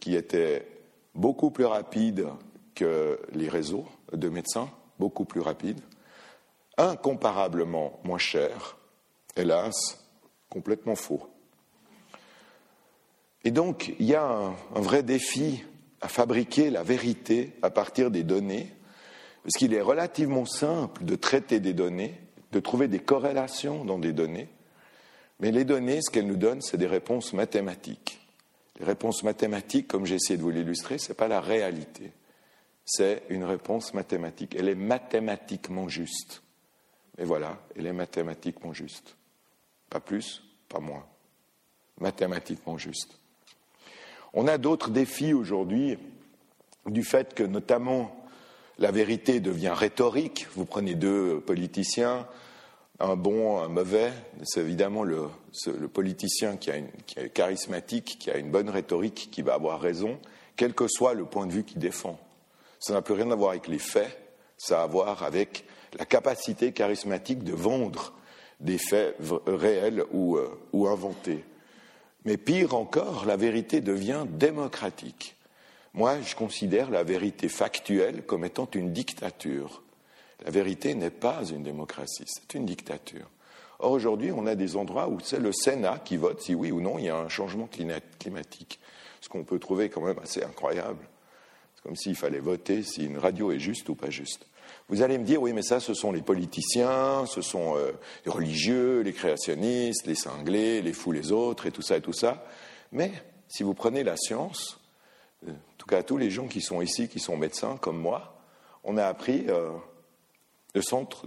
[0.00, 0.66] qui était
[1.14, 2.26] beaucoup plus rapide
[2.74, 5.80] que les réseaux de médecins, beaucoup plus rapide,
[6.78, 8.78] incomparablement moins cher,
[9.36, 10.04] hélas,
[10.48, 11.28] complètement faux.
[13.44, 15.64] Et donc, il y a un vrai défi
[16.00, 18.72] à fabriquer la vérité à partir des données
[19.42, 22.20] parce qu'il est relativement simple de traiter des données,
[22.52, 24.48] de trouver des corrélations dans des données,
[25.40, 28.20] mais les données, ce qu'elles nous donnent, c'est des réponses mathématiques.
[28.78, 32.12] Les réponses mathématiques, comme j'ai essayé de vous l'illustrer, ce n'est pas la réalité.
[32.84, 34.56] C'est une réponse mathématique.
[34.58, 36.42] Elle est mathématiquement juste.
[37.18, 39.16] Mais voilà, elle est mathématiquement juste.
[39.90, 41.04] Pas plus, pas moins.
[42.00, 43.18] Mathématiquement juste.
[44.32, 45.98] On a d'autres défis aujourd'hui
[46.86, 48.14] du fait que notamment
[48.78, 50.46] la vérité devient rhétorique.
[50.54, 52.28] Vous prenez deux politiciens,
[53.00, 54.12] un bon, un mauvais.
[54.44, 55.28] C'est évidemment le,
[55.92, 60.20] politicien qui, est charismatique, qui a une bonne rhétorique, qui va avoir raison,
[60.56, 62.18] quel que soit le point de vue qu'il défend.
[62.78, 64.16] Ça n'a plus rien à voir avec les faits,
[64.56, 65.64] ça a à voir avec
[65.96, 68.12] la capacité charismatique de vendre
[68.60, 69.16] des faits
[69.46, 71.44] réels ou, euh, ou inventés.
[72.24, 75.36] Mais pire encore, la vérité devient démocratique.
[75.94, 79.82] Moi, je considère la vérité factuelle comme étant une dictature.
[80.44, 83.28] La vérité n'est pas une démocratie, c'est une dictature.
[83.80, 86.80] Or, aujourd'hui, on a des endroits où c'est le Sénat qui vote si oui ou
[86.80, 88.80] non il y a un changement climatique.
[89.20, 91.04] Ce qu'on peut trouver quand même assez incroyable.
[91.74, 94.46] C'est comme s'il fallait voter si une radio est juste ou pas juste.
[94.88, 97.92] Vous allez me dire, oui, mais ça, ce sont les politiciens, ce sont euh,
[98.24, 102.14] les religieux, les créationnistes, les cinglés, les fous, les autres, et tout ça, et tout
[102.14, 102.44] ça.
[102.90, 103.12] Mais
[103.48, 104.80] si vous prenez la science,
[105.46, 108.40] euh, en tout cas tous les gens qui sont ici, qui sont médecins comme moi,
[108.82, 109.72] on a appris euh,
[110.74, 110.80] le,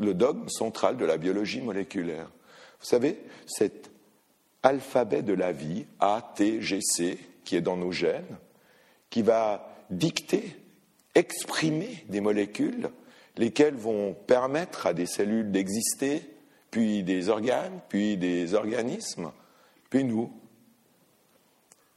[0.03, 2.31] le dogme central de la biologie moléculaire.
[2.79, 3.91] Vous savez, cet
[4.63, 8.37] alphabet de la vie, A, T, G, C, qui est dans nos gènes,
[9.11, 10.55] qui va dicter,
[11.13, 12.89] exprimer des molécules,
[13.37, 16.21] lesquelles vont permettre à des cellules d'exister,
[16.69, 19.31] puis des organes, puis des organismes,
[19.89, 20.31] puis nous,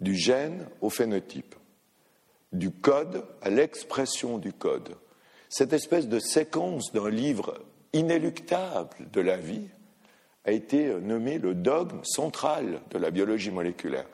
[0.01, 1.55] du gène au phénotype,
[2.53, 4.97] du code à l'expression du code.
[5.49, 7.61] Cette espèce de séquence d'un livre
[7.93, 9.68] inéluctable de la vie
[10.45, 14.07] a été nommé le dogme central de la biologie moléculaire.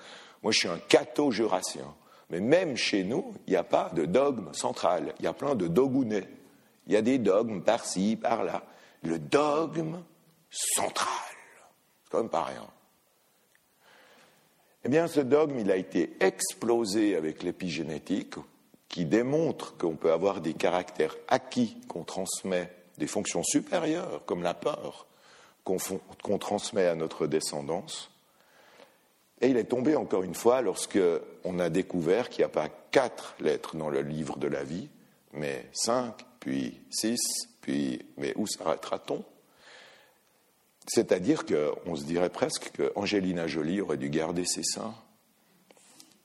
[0.43, 1.95] Moi, je suis un catho-jurassien,
[2.31, 5.15] mais même chez nous, il n'y a pas de dogme central.
[5.19, 6.29] Il y a plein de dogounets.
[6.91, 8.65] Il y a des dogmes par-ci, par-là.
[9.05, 10.03] Le dogme
[10.51, 11.07] central,
[12.03, 12.67] c'est quand même pas rien.
[14.85, 18.35] Eh bien, ce dogme, il a été explosé avec l'épigénétique,
[18.89, 24.55] qui démontre qu'on peut avoir des caractères acquis qu'on transmet, des fonctions supérieures, comme la
[24.55, 25.07] peur,
[25.63, 28.11] qu'on transmet à notre descendance.
[29.41, 30.99] Et il est tombé encore une fois lorsque
[31.45, 34.89] on a découvert qu'il n'y a pas quatre lettres dans le livre de la vie,
[35.33, 37.21] mais cinq, puis six,
[37.61, 39.23] puis mais où s'arrêtera-t-on
[40.87, 44.95] C'est-à-dire qu'on se dirait presque qu'Angelina Jolie aurait dû garder ses seins.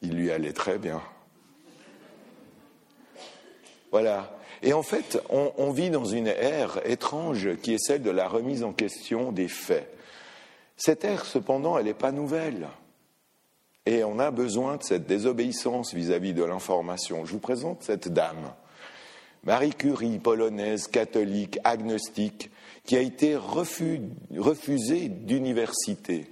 [0.01, 1.01] Il lui allait très bien.
[3.91, 4.37] Voilà.
[4.61, 8.63] Et en fait, on, vit dans une ère étrange qui est celle de la remise
[8.63, 9.95] en question des faits.
[10.77, 12.67] Cette ère, cependant, elle n'est pas nouvelle.
[13.85, 17.25] Et on a besoin de cette désobéissance vis-à-vis de l'information.
[17.25, 18.53] Je vous présente cette dame,
[19.45, 22.49] Marie Curie, polonaise, catholique, agnostique,
[22.83, 26.27] qui a été refusée d'université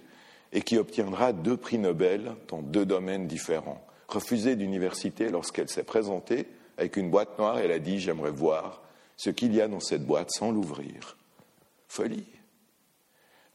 [0.51, 3.83] et qui obtiendra deux prix Nobel dans deux domaines différents.
[4.07, 6.47] Refusée d'université lorsqu'elle s'est présentée
[6.77, 8.81] avec une boîte noire, elle a dit J'aimerais voir
[9.17, 11.17] ce qu'il y a dans cette boîte sans l'ouvrir.
[11.87, 12.25] Folie.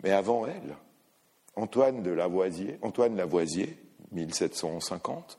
[0.03, 0.77] Mais avant elle,
[1.57, 3.77] Antoine de Lavoisier, Antoine Lavoisier,
[4.13, 5.39] 1750,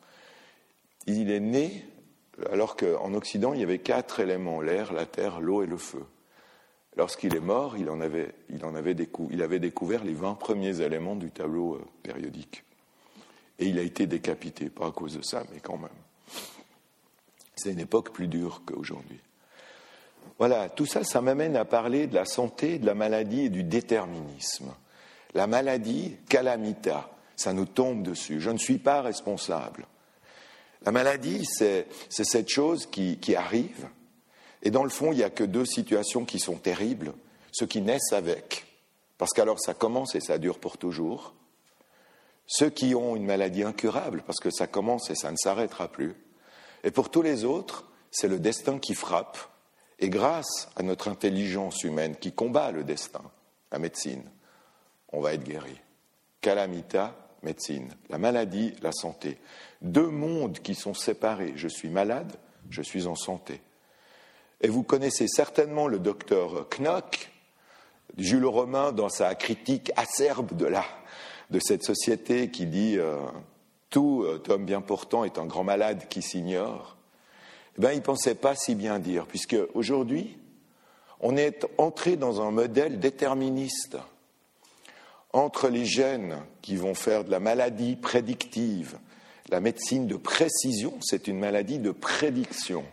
[1.08, 1.86] il est né
[2.52, 6.04] alors qu'en Occident, il y avait quatre éléments l'air, la terre, l'eau et le feu.
[6.96, 12.64] Lorsqu'il est mort, il, avait découvert les 20 premiers éléments du tableau euh, périodique.
[13.58, 15.90] Et il a été décapité, pas à cause de ça, mais quand même.
[17.56, 19.20] C'est une époque plus dure qu'aujourd'hui.
[20.38, 23.64] Voilà, tout ça, ça m'amène à parler de la santé, de la maladie et du
[23.64, 24.74] déterminisme.
[25.34, 28.40] La maladie, calamita, ça nous tombe dessus.
[28.40, 29.86] Je ne suis pas responsable.
[30.86, 33.88] La maladie, c'est cette chose qui, arrive,
[34.64, 37.14] et dans le fond, il n'y a que deux situations qui sont terribles.
[37.52, 38.66] Ceux qui naissent avec,
[39.18, 41.34] parce qu'alors ça commence et ça dure pour toujours.
[42.46, 46.16] Ceux qui ont une maladie incurable, parce que ça commence et ça ne s'arrêtera plus.
[46.84, 49.38] Et pour tous les autres, c'est le destin qui frappe.
[50.00, 53.24] Et grâce à notre intelligence humaine qui combat le destin,
[53.72, 54.24] la médecine,
[55.12, 55.80] on va être guéri.
[56.42, 57.94] Calamita, médecine.
[58.10, 59.38] La maladie, la santé.
[59.82, 61.54] Deux mondes qui sont séparés.
[61.56, 62.34] Je suis malade,
[62.70, 63.62] je suis en santé.
[64.62, 67.32] Et vous connaissez certainement le docteur Knock,
[68.18, 70.84] Jules Romain, dans sa critique acerbe de, la,
[71.50, 73.18] de cette société qui dit euh,
[73.90, 76.98] tout euh, homme bien portant est un grand malade qui s'ignore,
[77.78, 80.38] eh bien, il ne pensait pas si bien dire, puisque aujourd'hui,
[81.22, 83.98] on est entré dans un modèle déterministe
[85.32, 88.98] entre les gènes qui vont faire de la maladie prédictive,
[89.52, 92.84] la médecine de précision, c'est une maladie de prédiction.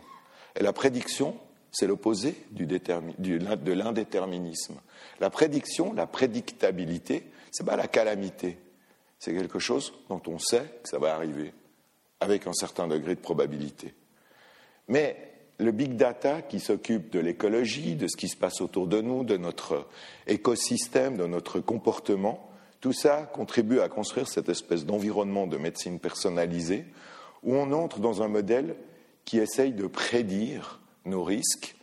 [0.59, 1.37] Et la prédiction,
[1.71, 4.75] c'est l'opposé de l'indéterminisme.
[5.19, 8.57] La prédiction, la prédictabilité, ce n'est pas la calamité.
[9.19, 11.53] C'est quelque chose dont on sait que ça va arriver,
[12.19, 13.93] avec un certain degré de probabilité.
[14.87, 15.27] Mais
[15.59, 19.23] le big data qui s'occupe de l'écologie, de ce qui se passe autour de nous,
[19.23, 19.87] de notre
[20.27, 22.46] écosystème, de notre comportement,
[22.87, 26.85] tout ça contribue à construire cette espèce d'environnement de médecine personnalisée
[27.43, 28.77] où on entre dans un modèle
[29.25, 31.75] qui essaye de prédire nos risques,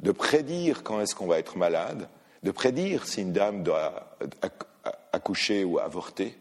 [0.00, 2.08] de prédire quand est-ce qu'on va être malade,
[2.42, 4.16] de prédire si une dame doit
[5.12, 6.38] accoucher ou avorter,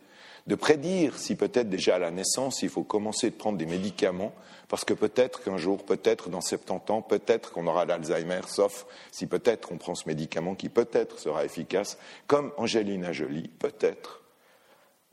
[0.48, 4.34] de prédire si peut-être déjà à la naissance il faut commencer de prendre des médicaments,
[4.68, 9.28] parce que peut-être qu'un jour, peut-être dans 70 ans, peut-être qu'on aura l'Alzheimer, sauf si
[9.28, 14.22] peut-être on prend ce médicament qui peut-être sera efficace, comme Angelina Jolie, peut-être,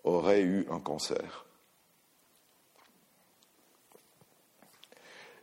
[0.04, 1.46] aurait eu un cancer.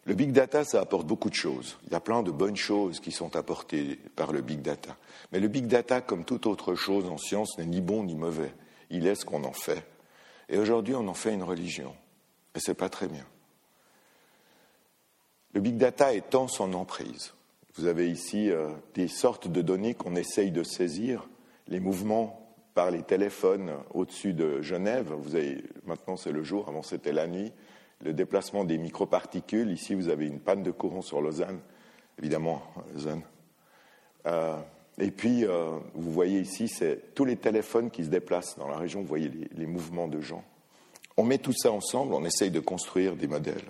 [0.06, 1.78] Le big data, ça apporte beaucoup de choses.
[1.86, 4.98] Il y a plein de bonnes choses qui sont apportées par le big data.
[5.32, 8.52] Mais le big data, comme toute autre chose en science, n'est ni bon ni mauvais.
[8.90, 9.86] Il est ce qu'on en fait.
[10.50, 11.96] Et aujourd'hui, on en fait une religion.
[12.56, 13.26] Et ce n'est pas très bien.
[15.54, 17.34] Le big data étend son emprise.
[17.76, 21.28] Vous avez ici euh, des sortes de données qu'on essaye de saisir,
[21.68, 25.12] les mouvements par les téléphones au-dessus de Genève.
[25.14, 27.52] Vous avez, maintenant c'est le jour, avant c'était la nuit.
[28.04, 29.72] Le déplacement des microparticules.
[29.72, 31.60] Ici, vous avez une panne de courant sur Lausanne,
[32.18, 32.62] évidemment,
[32.94, 33.24] Lausanne.
[34.26, 34.58] Euh,
[35.00, 38.78] et puis, euh, vous voyez ici, c'est tous les téléphones qui se déplacent dans la
[38.78, 39.02] région.
[39.02, 40.43] Vous voyez les, mouvements de gens.
[41.16, 43.64] On met tout ça ensemble, on essaye de construire des modèles.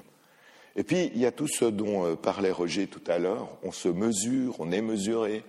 [0.75, 3.47] Et puis, il y a tout ce dont euh, parlait Roger tout à l'heure.
[3.63, 5.43] On se mesure, on est mesuré.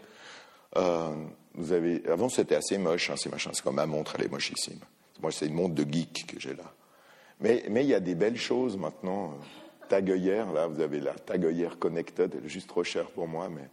[0.76, 1.14] Euh,
[1.54, 3.52] vous avez, avant, c'était assez moche, hein, ces machins.
[3.54, 4.80] C'est comme ma montre, elle est mochissime.
[5.22, 6.74] Moi, c'est une montre de geek que j'ai là.
[7.40, 9.34] Mais, mais, il y a des belles choses maintenant.
[9.88, 13.66] Tagueillère, là, vous avez la tagueillère connected, elle est juste trop chère pour moi, mais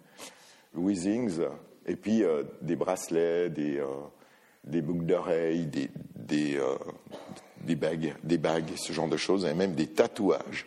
[0.74, 1.42] Weezings,
[1.88, 3.82] et puis euh, des bracelets, des,
[4.64, 6.60] des boucles d'oreilles, des, des,
[7.62, 10.66] des, bagues, des bagues, ce genre de choses, et même des tatouages.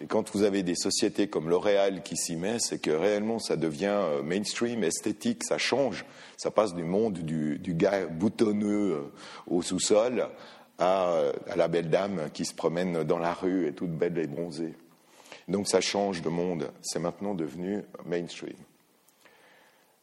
[0.00, 3.56] Et quand vous avez des sociétés comme L'Oréal qui s'y met, c'est que réellement ça
[3.56, 6.04] devient euh, mainstream, esthétique, ça change.
[6.36, 9.12] Ça passe du monde du, gars boutonneux euh,
[9.46, 10.28] au sous-sol
[10.78, 14.26] à, à, la belle dame qui se promène dans la rue et toute belle et
[14.26, 14.74] bronzée.
[15.48, 16.70] Donc ça change de monde.
[16.82, 18.56] C'est maintenant devenu mainstream.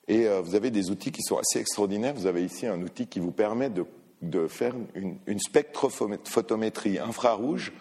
[0.07, 2.13] Et euh, vous avez des outils qui sont assez extraordinaires.
[2.13, 7.73] Vous avez ici un outil qui vous permet de, faire une, une spectrophotométrie infrarouge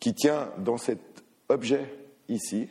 [0.00, 1.00] qui tient dans cet
[1.48, 1.92] objet
[2.28, 2.68] ici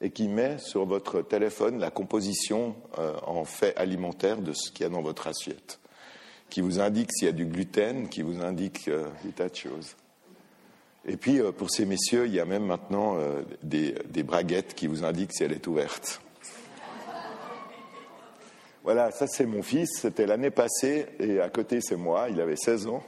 [0.00, 4.84] et qui met sur votre téléphone la composition euh, en fait alimentaire de ce qu'il
[4.84, 5.78] y a dans votre assiette,
[6.48, 9.56] qui vous indique s'il y a du gluten, qui vous indique euh, des tas de
[9.56, 9.96] choses.
[11.06, 13.16] Et puis, pour ces messieurs, il y a même maintenant
[13.62, 16.20] des, des braguettes qui vous indiquent si elle est ouverte.
[18.82, 22.56] Voilà, ça c'est mon fils, c'était l'année passée, et à côté c'est moi, il avait
[22.56, 23.02] 16 ans,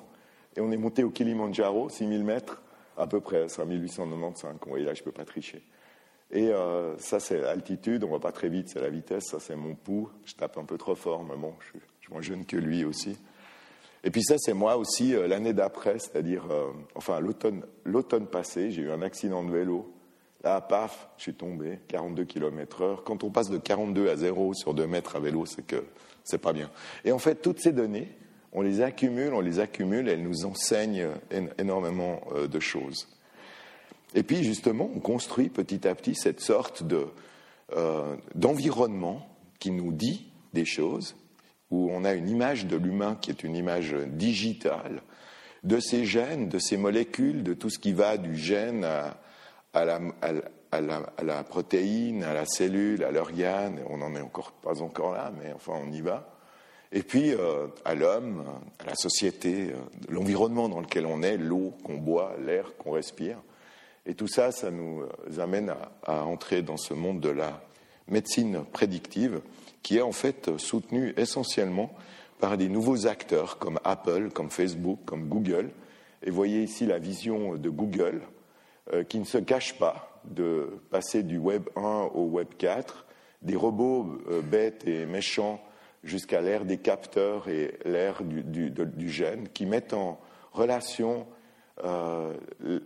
[0.55, 2.61] et on est monté au Kilimanjaro, 6000 mètres,
[2.99, 5.63] à peu près, c'est 1895, vous voyez là, je ne peux pas tricher.
[6.31, 9.41] Et euh, ça c'est l'altitude, on ne va pas très vite, c'est la vitesse, ça
[9.41, 12.45] c'est mon pouls, je tape un peu trop fort, mais bon, je suis, moins jeune
[12.45, 13.17] que lui aussi.
[14.05, 18.83] Et puis ça c'est moi aussi, euh, l'année d'après, c'est-à-dire, euh, enfin l'automne passé, j'ai
[18.83, 19.91] eu un accident de vélo,
[20.43, 23.05] Là, paf, je suis tombé, 42 km heure.
[23.05, 25.85] Quand on passe de 42 à 0 sur 2 mètres à vélo, c'est que
[26.25, 26.71] c'est pas bien.
[27.05, 28.09] Et en fait, toutes ces données,
[28.53, 31.09] on les accumule, on les accumule, elles nous enseignent
[31.59, 33.09] énormément euh, de choses.
[34.15, 37.07] Et puis, justement, on construit petit à petit cette sorte de,
[37.77, 39.27] euh, d'environnement
[39.61, 41.15] qui nous dit des choses,
[41.71, 45.03] où on a une image de l'humain qui est une image digitale,
[45.63, 49.22] de ces gènes, de ces molécules, de tout ce qui va du gène à,
[49.73, 54.21] à la, à, la, à la, protéine, à la cellule, à l'organe, on n'en est
[54.21, 56.29] encore pas encore là, mais enfin on y va.
[56.93, 58.45] Et puis euh, à l'homme,
[58.79, 59.77] à la société, euh,
[60.09, 63.39] l'environnement dans lequel on est, l'eau qu'on boit, l'air qu'on respire.
[64.05, 65.05] Et tout ça, ça nous
[65.39, 67.63] amène à, à, entrer dans ce monde de la
[68.09, 69.41] médecine prédictive,
[69.83, 71.95] qui est en fait soutenu essentiellement
[72.41, 75.71] par des nouveaux acteurs comme Apple, comme Facebook, comme Google.
[76.25, 78.42] Et voyez ici la vision de Google euh,
[79.09, 83.07] qui ne se cache pas de passer du Web 1 au Web 4,
[83.43, 85.61] des robots euh, bêtes et méchants
[86.05, 90.21] jusqu'à l'ère des capteurs et l'ère du, du, gène, qui mettent en
[90.53, 91.27] relation
[91.85, 92.35] euh,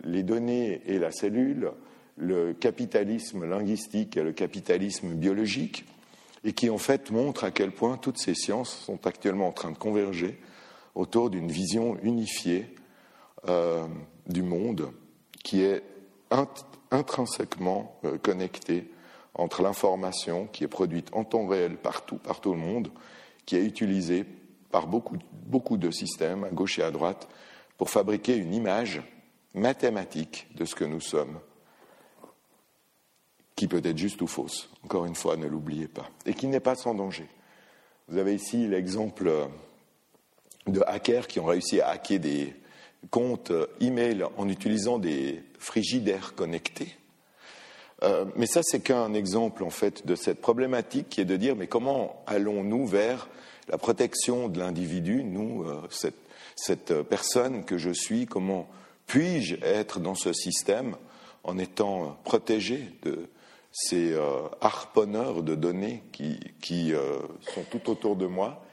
[0.03, 1.71] les données et la cellule,
[2.15, 5.85] le capitalisme linguistique et le capitalisme biologique,
[6.43, 9.71] et qui en fait montrent à quel point toutes ces sciences sont actuellement en train
[9.71, 10.39] de converger
[10.93, 12.75] autour d'une vision unifiée
[14.27, 14.91] du monde
[15.43, 15.83] qui est
[16.91, 18.91] intrinsèquement euh, connectée
[19.33, 22.89] entre l'information qui est produite en temps réel partout, par tout le monde,
[23.45, 24.25] qui est utilisée
[24.71, 27.27] par beaucoup, beaucoup de systèmes, à gauche et à droite,
[27.77, 29.01] pour fabriquer une image
[29.53, 31.39] mathématique de ce que nous sommes,
[33.55, 36.59] qui peut être juste ou fausse, encore une fois, ne l'oubliez pas, et qui n'est
[36.59, 37.27] pas sans danger.
[38.07, 39.49] Vous avez ici l'exemple
[40.67, 42.55] de hackers qui ont réussi à hacker des,
[43.09, 46.95] compte email en utilisant des frigidaires connectés.
[48.03, 51.55] Euh, mais ça, c'est qu'un exemple en fait de cette problématique qui est de dire
[51.55, 53.27] mais comment allons-nous vers
[53.69, 55.81] la protection de l'individu, nous, euh,
[56.55, 58.67] cette, personne que je suis, comment
[59.07, 60.95] puis-je être dans ce système
[61.43, 63.29] en étant protégé de
[63.71, 66.93] ces euh, harponneurs de données qui,
[67.53, 68.63] sont tout autour de moi?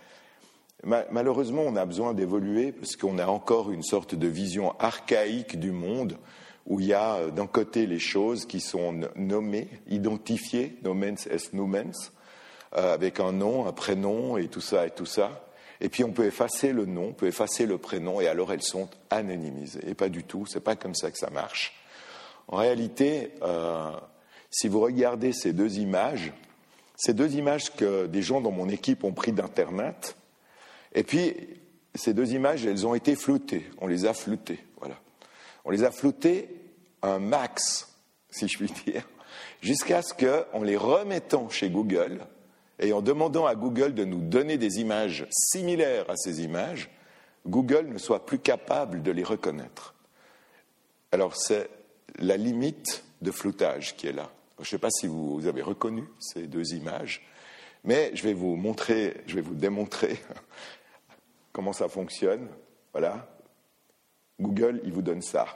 [0.85, 5.73] Malheureusement, on a besoin d'évoluer parce qu'on a encore une sorte de vision archaïque du
[5.73, 6.19] monde
[6.67, 11.53] où il y a euh, d'un côté les choses qui sont nommées, identifiées, nomens est
[11.53, 12.13] numens,
[12.77, 15.47] euh, avec un nom, un prénom et tout ça et tout ça.
[15.81, 18.63] Et puis on peut effacer le nom, on peut effacer le prénom, et alors elles
[18.63, 19.89] sont anonymisées.
[19.89, 21.75] Et pas du tout, c'est pas comme ça que ça marche.
[22.49, 23.91] En réalité, euh,
[24.51, 26.33] si vous regardez ces deux images,
[26.97, 30.17] ces deux images que des gens dans mon équipe ont pris d'Internet,
[30.95, 31.35] et puis
[31.95, 34.61] ces deux images, elles ont été floutées, on les a floutées.
[35.65, 36.49] On les a floutés
[37.03, 37.97] un max,
[38.31, 39.09] si je puis dire,
[39.61, 42.21] jusqu'à ce qu'en les remettant chez Google
[42.79, 46.91] et en demandant à Google de nous donner des images similaires à ces images,
[47.47, 49.95] Google ne soit plus capable de les reconnaître.
[51.13, 51.71] Alors c'est
[52.19, 54.31] la limite de floutage qui est là.
[54.59, 57.27] Je ne sais pas si vous avez reconnu ces deux images,
[57.85, 60.19] mais je vais vous montrer, je vais vous démontrer
[61.55, 62.51] comment ça fonctionne.
[62.93, 63.27] Voilà.
[64.39, 65.47] Google, il vous donne ça.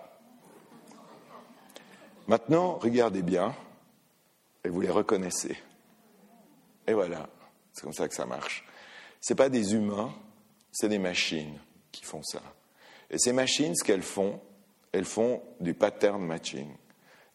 [2.27, 3.55] Maintenant, regardez bien,
[4.65, 5.57] et vous les reconnaissez.
[6.87, 7.29] Et voilà,
[7.73, 8.65] c'est comme ça que ça marche.
[9.21, 10.15] Ce pas des humains,
[10.73, 11.59] c'est des machines
[11.91, 12.43] qui font ça.
[13.11, 14.41] Et ces machines, ce qu'elles font,
[14.93, 16.69] elles font du pattern matching,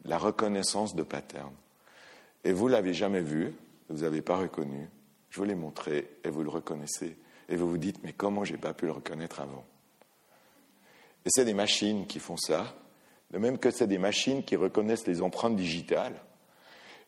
[0.05, 1.53] la reconnaissance de pattern.
[2.43, 3.53] Et vous l'avez jamais vu,
[3.89, 4.89] vous n'avez pas reconnu.
[5.29, 7.17] Je vous l'ai montré et vous le reconnaissez.
[7.49, 9.65] Et vous vous dites, mais comment j'ai pas pu le reconnaître avant?
[11.25, 12.75] Et c'est des machines qui font ça,
[13.31, 16.15] de même que c'est des machines qui reconnaissent les empreintes digitales.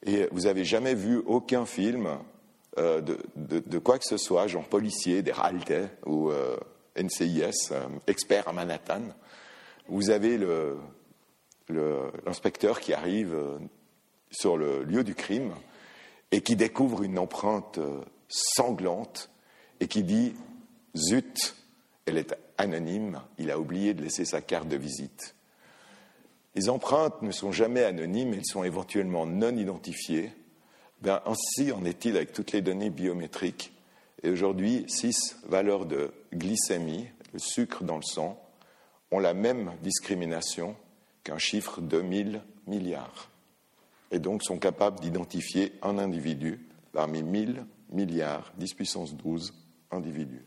[0.04, 2.20] Et vous n'avez jamais vu aucun film
[2.78, 5.74] euh, de, quoi que ce soit, genre policier, des Ralte
[6.06, 6.58] ou euh,
[6.98, 9.02] NCIS, euh, expert à Manhattan.
[9.88, 10.40] Vous avez
[11.70, 13.38] l'inspecteur qui arrive
[14.32, 15.54] sur le lieu du crime
[16.32, 17.80] et qui découvre une empreinte
[18.28, 19.30] sanglante
[19.80, 20.34] et qui dit
[20.96, 21.56] Zut,
[22.06, 25.36] elle est anonyme, il a oublié de laisser sa carte de visite.
[26.56, 30.32] Les empreintes ne sont jamais anonymes, elles sont éventuellement non identifiées.
[31.02, 33.74] Ben, ainsi en est-il avec toutes les données biométriques.
[34.24, 38.42] Et aujourd'hui, six valeurs de glycémie, le sucre dans le sang,
[39.12, 40.76] ont la même discrimination
[41.24, 43.30] qu'un chiffre de 1000 milliards.
[44.12, 49.54] Et donc sont capables d'identifier un individu parmi 1000 milliards, 10 puissance 12
[49.92, 50.46] individus.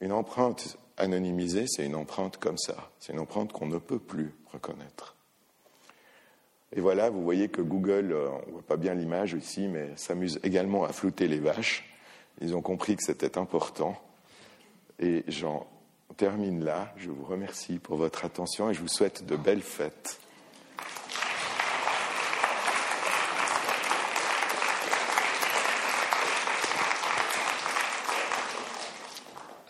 [0.00, 2.90] Une empreinte anonymisée, c'est une empreinte comme ça.
[2.98, 5.16] C'est une empreinte qu'on ne peut plus reconnaître.
[6.76, 9.90] Et voilà, vous voyez que Google, euh, on ne voit pas bien l'image ici, mais
[9.96, 11.88] s'amuse également à flouter les vaches.
[12.40, 13.96] Ils ont compris que c'était important.
[14.98, 15.66] Et j'en
[16.16, 16.92] termine là.
[16.96, 20.18] Je vous remercie pour votre attention et je vous souhaite de belles fêtes.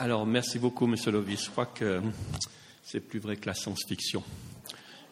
[0.05, 1.47] Alors, merci beaucoup, Monsieur Lovis.
[1.47, 2.03] Je crois que
[2.83, 4.23] c'est plus vrai que la science-fiction.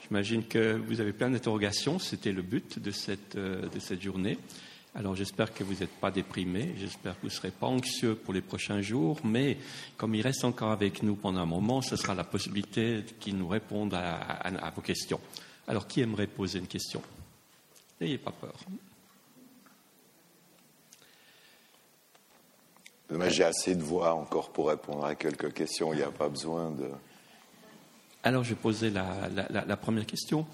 [0.02, 1.98] J'imagine que vous avez plein d'interrogations.
[1.98, 4.36] C'était le but de cette, euh, de cette journée.
[4.94, 6.74] Alors, j'espère que vous n'êtes pas déprimé.
[6.76, 9.18] J'espère que vous ne serez pas anxieux pour les prochains jours.
[9.24, 9.56] Mais
[9.96, 13.48] comme il reste encore avec nous pendant un moment, ce sera la possibilité qu'il nous
[13.48, 15.20] réponde à, à vos questions.
[15.68, 17.00] Alors, qui aimerait poser une question?
[17.98, 18.56] N'ayez pas peur.
[23.28, 25.92] J'ai assez de voix encore pour répondre à quelques questions.
[25.92, 26.88] Il n'y a pas besoin de.
[28.24, 30.46] Alors, je vais poser la, première question.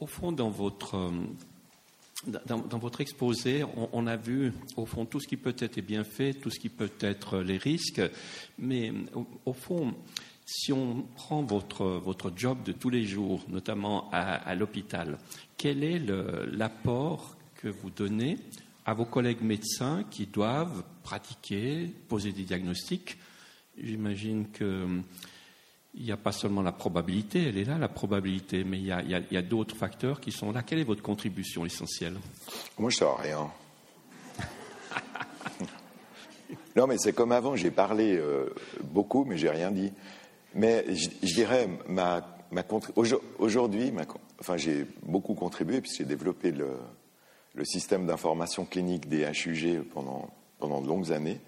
[0.00, 1.10] Au, fond, dans votre, euh,
[3.00, 6.60] exposé, on, a vu, au fond, tout ce qui peut être bien fait, tout ce
[6.60, 8.00] qui peut être les risques.
[8.58, 8.92] Mais
[9.44, 9.94] au, fond,
[10.46, 15.18] si on prend votre, job de tous les jours, notamment à l'hôpital,
[15.56, 18.38] quel est l'apport que vous donnez
[18.86, 23.18] à vos collègues médecins qui doivent pratiquer, poser des diagnostics.
[23.76, 25.02] J'imagine qu'il
[25.96, 29.42] n'y a pas seulement la probabilité, elle est là, la probabilité, mais il y a,
[29.42, 30.62] d'autres facteurs qui sont là.
[30.62, 32.14] Quelle est votre contribution essentielle?
[32.78, 33.50] Moi, je ne sais rien.
[36.76, 39.92] non, mais c'est comme avant, j'ai parlé euh, beaucoup, mais j'ai rien dit.
[40.54, 42.62] Mais je, dirais, ma, ma
[43.38, 43.92] aujourd'hui,
[44.38, 46.68] enfin, j'ai beaucoup contribué, puisque j'ai développé le,
[47.56, 51.40] le système d'information clinique des HUG pendant, pendant de longues années.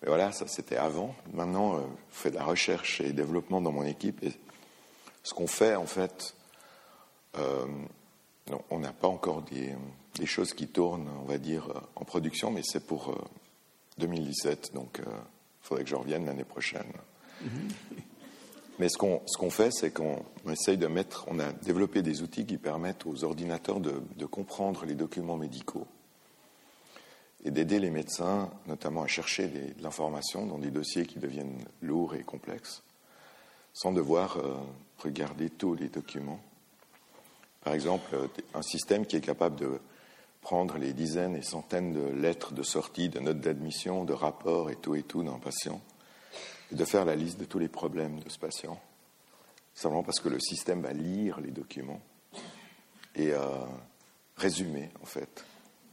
[0.00, 1.14] Mais voilà, ça c'était avant.
[1.34, 4.22] Maintenant, je fais de la recherche et développement dans mon équipe.
[4.22, 4.32] Et
[5.22, 6.34] ce qu'on fait, en fait,
[8.70, 9.74] on n'a pas encore des,
[10.26, 13.14] choses qui tournent, on va dire, en production, mais c'est pour
[13.98, 14.72] 2017.
[14.74, 16.92] Donc, il faudrait que je revienne l'année prochaine.
[18.78, 22.44] Mais ce qu'on ce fait, c'est qu'on essaye de mettre, on a développé des outils
[22.44, 25.86] qui permettent aux ordinateurs de, de comprendre les documents médicaux
[27.44, 32.14] et d'aider les médecins, notamment à chercher de l'information dans des dossiers qui deviennent lourds
[32.14, 32.82] et complexes,
[33.72, 34.56] sans devoir euh,
[34.98, 36.40] regarder tous les documents.
[37.62, 39.78] Par exemple, euh, un système qui est capable de
[40.40, 44.76] prendre les dizaines et centaines de lettres de sortie, de notes d'admission, de rapports et
[44.76, 45.80] tout et tout d'un patient
[46.72, 48.80] de faire la liste de tous les problèmes de ce patient,
[49.74, 52.00] simplement parce que le système va lire les documents
[53.14, 53.64] et euh,
[54.36, 55.44] résumer, en fait,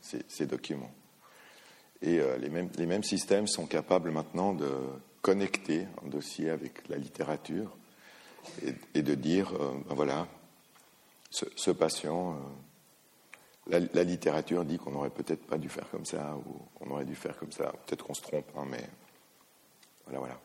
[0.02, 0.92] ces, documents.
[2.02, 4.72] Et euh, les, mêmes, les, mêmes, systèmes sont capables maintenant de
[5.22, 7.78] connecter un dossier avec la littérature
[8.96, 10.28] et, de dire, euh, ben voilà,
[11.30, 12.40] ce, patient,
[13.68, 17.16] la, littérature dit qu'on n'aurait peut-être pas dû faire comme ça, ou qu'on aurait dû
[17.16, 17.72] faire comme ça.
[17.86, 18.84] Peut-être qu'on se trompe, hein, mais
[20.06, 20.40] voilà, voilà.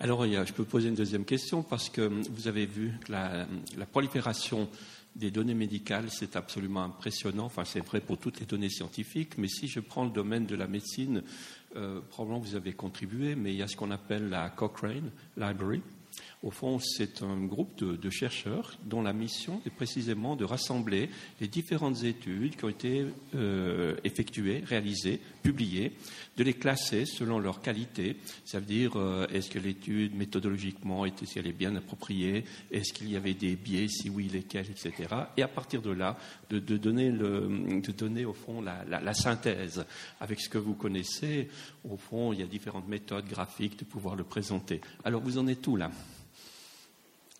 [0.00, 3.46] Alors, je peux poser une deuxième question parce que vous avez vu que la,
[3.90, 4.68] prolifération
[5.14, 7.44] des données médicales, c'est absolument impressionnant.
[7.44, 10.56] Enfin, c'est vrai pour toutes les données scientifiques, mais si je prends le domaine de
[10.56, 11.22] la médecine,
[11.76, 15.82] euh, probablement vous avez contribué, mais il y a ce qu'on appelle la Cochrane Library,
[16.42, 21.08] au fond, c'est un groupe de, chercheurs dont la mission est précisément de rassembler
[21.40, 25.92] les différentes études qui ont été euh, effectuées, réalisées, publiées,
[26.36, 28.16] de les classer selon leur qualité.
[28.44, 32.92] Ça veut dire, euh, est-ce que l'étude méthodologiquement était, si elle est bien appropriée, est-ce
[32.92, 35.14] qu'il y avait des biais, si oui, lesquels, etc.
[35.36, 36.18] Et à partir de là,
[36.50, 39.84] de, donner, de donner au fond la, la synthèse
[40.20, 41.48] avec ce que vous connaissez.
[41.88, 44.80] Au fond, il y a différentes méthodes graphiques de pouvoir le présenter.
[45.04, 45.90] Alors, vous en êtes tout là?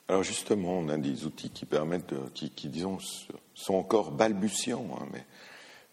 [0.09, 2.99] Alors justement, on a des outils qui permettent, de, qui, disons,
[3.55, 4.87] sont encore balbutiants.
[4.99, 5.25] Hein, mais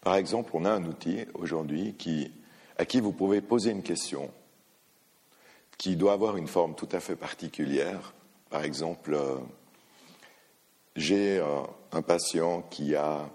[0.00, 1.94] par exemple, on a un outil aujourd'hui
[2.76, 4.30] à qui vous pouvez poser une question
[5.78, 8.12] qui doit avoir une forme tout à fait particulière.
[8.50, 9.36] Par exemple, euh,
[10.96, 13.30] j'ai euh, un patient qui a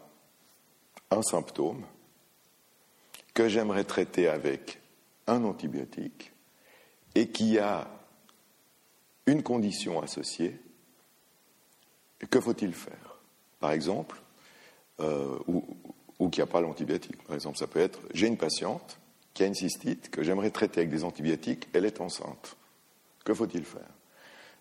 [1.10, 1.84] un symptôme
[3.34, 4.80] que j'aimerais traiter avec
[5.26, 6.32] un antibiotique
[7.16, 7.88] et qui a
[9.26, 10.60] une condition associée
[12.30, 13.20] que faut-il faire?
[13.60, 14.22] Par exemple,
[15.00, 15.66] euh, ou,
[16.20, 17.22] ou qui n'a pas l'antibiotique.
[17.24, 18.98] Par exemple, ça peut être j'ai une patiente
[19.34, 22.56] qui a une cystite que j'aimerais traiter avec des antibiotiques, elle est enceinte.
[23.26, 23.82] Que faut-il faire?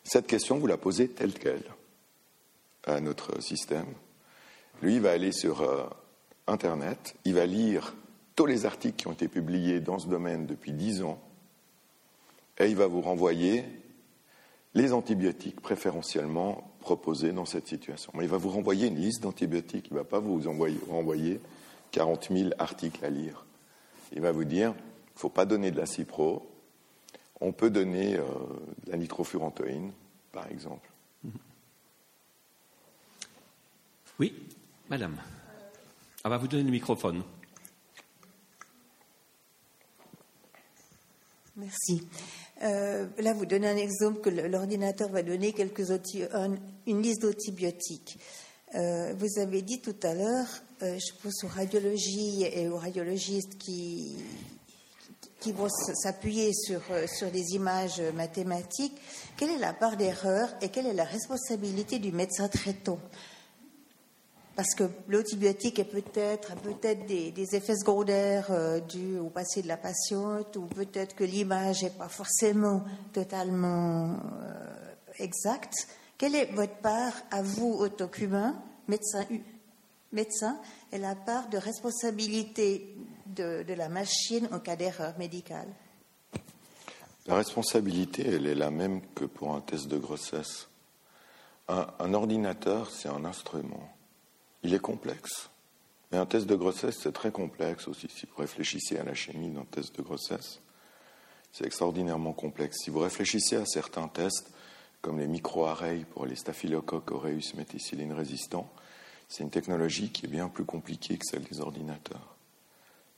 [0.02, 1.62] Cette question, vous la posez telle qu'elle
[2.84, 3.86] à notre système.
[4.82, 5.84] Lui, il va aller sur euh,
[6.46, 7.94] Internet, il va lire
[8.34, 11.20] tous les articles qui ont été publiés dans ce domaine depuis dix ans,
[12.58, 13.64] et il va vous renvoyer
[14.74, 18.12] les antibiotiques préférentiellement proposés dans cette situation.
[18.20, 21.40] il va vous renvoyer une liste d'antibiotiques, il ne va pas vous envoyer, renvoyer
[21.92, 23.46] 40 000 articles à lire.
[24.12, 26.50] Il va vous dire, il ne faut pas donner de la cipro,
[27.40, 28.22] on peut donner euh,
[28.84, 29.92] de la nitrofurantoïne,
[30.32, 30.90] par exemple.
[34.20, 34.32] Oui,
[34.88, 35.20] madame.
[36.24, 37.22] On va vous donner le microphone.
[41.56, 42.06] Merci.
[42.62, 45.90] Euh, là, vous donnez un exemple que l'ordinateur va donner quelques
[46.86, 48.18] une liste d'antibiotiques.
[48.74, 50.46] Euh, vous avez dit tout à l'heure,
[50.82, 54.16] euh, je pense aux radiologies et aux radiologistes qui,
[55.40, 58.96] qui vont s'appuyer sur, sur des images mathématiques,
[59.36, 62.98] quelle est la part d'erreur et quelle est la responsabilité du médecin traitant?
[64.56, 69.76] Parce que l'antibiotique est peut-être peut-être des, effets secondaires euh, dus au passé de la
[69.76, 75.74] patiente, ou peut-être que l'image n'est pas forcément totalement euh, exacte.
[76.16, 79.24] Quelle est votre part à vous, autant qu'humain, médecin,
[80.12, 80.58] médecin,
[80.92, 82.94] et la part de responsabilité
[83.26, 85.68] de, la machine en cas d'erreur médicale?
[87.26, 90.68] La responsabilité, elle est la même que pour un test de grossesse.
[91.66, 93.94] un ordinateur, c'est un instrument
[94.64, 95.50] il est complexe.
[96.10, 98.08] Mais un test de grossesse, c'est très complexe aussi.
[98.08, 100.60] Si vous réfléchissez à la chimie d'un test de grossesse,
[101.52, 102.78] c'est extraordinairement complexe.
[102.82, 104.50] Si vous réfléchissez à certains tests,
[105.02, 108.70] comme les micro-arrays pour les staphylocoques aureus méthicilline résistants,
[109.28, 112.36] c'est une technologie qui est bien plus compliquée que celle des ordinateurs.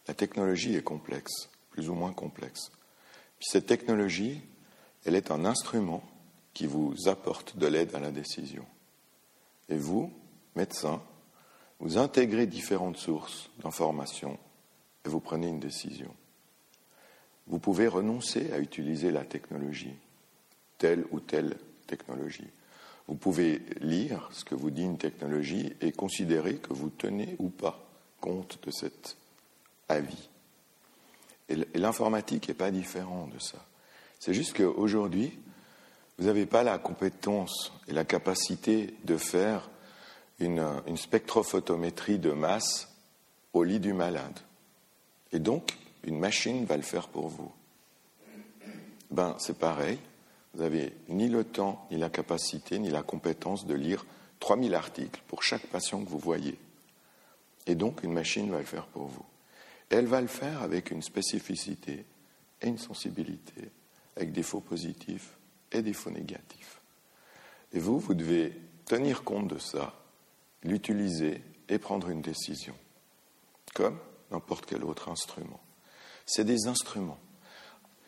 [0.08, 2.70] La technologie est complexe, plus ou moins complexe.
[3.38, 4.40] Puis cette technologie,
[5.04, 6.02] elle est un instrument
[6.54, 8.64] qui vous apporte de l'aide à la décision.
[9.68, 10.12] Et vous,
[10.54, 11.02] médecin,
[11.80, 14.38] vous intégrez différentes sources d'informations
[15.04, 16.12] et vous prenez une décision.
[17.46, 19.94] vous pouvez renoncer à utiliser la technologie,
[20.78, 21.56] telle ou telle
[21.86, 22.48] technologie.
[23.06, 27.50] Vous pouvez lire ce que vous dit une technologie et considérer que vous tenez ou
[27.50, 27.86] pas
[28.20, 29.16] compte de cet
[29.88, 30.28] avis.
[31.48, 33.64] Et l'informatique n'est pas différent de ça.
[34.18, 35.38] C'est juste qu'aujourd'hui,
[36.18, 39.70] vous n'avez pas la compétence et la capacité de faire
[40.38, 42.88] une, spectrophotométrie de masse
[43.52, 44.38] au lit du malade.
[45.32, 47.50] Et donc, une machine va le faire pour vous.
[49.10, 49.98] Ben, c'est pareil.
[50.54, 54.04] Vous n'avez ni le temps, ni la capacité, ni la compétence de lire
[54.40, 56.58] 3000 articles pour chaque patient que vous voyez.
[57.66, 59.24] Et donc, une machine va le faire pour vous.
[59.90, 62.04] elle va le faire avec une spécificité
[62.62, 63.70] et une sensibilité,
[64.16, 65.36] avec des faux positifs
[65.72, 66.80] et des faux négatifs.
[67.72, 68.52] Et vous, vous devez
[68.84, 69.94] tenir compte de ça,
[70.66, 72.74] l'utiliser et prendre une décision,
[73.74, 73.98] comme
[74.30, 75.60] n'importe quel autre instrument.
[76.26, 77.18] C'est des instruments.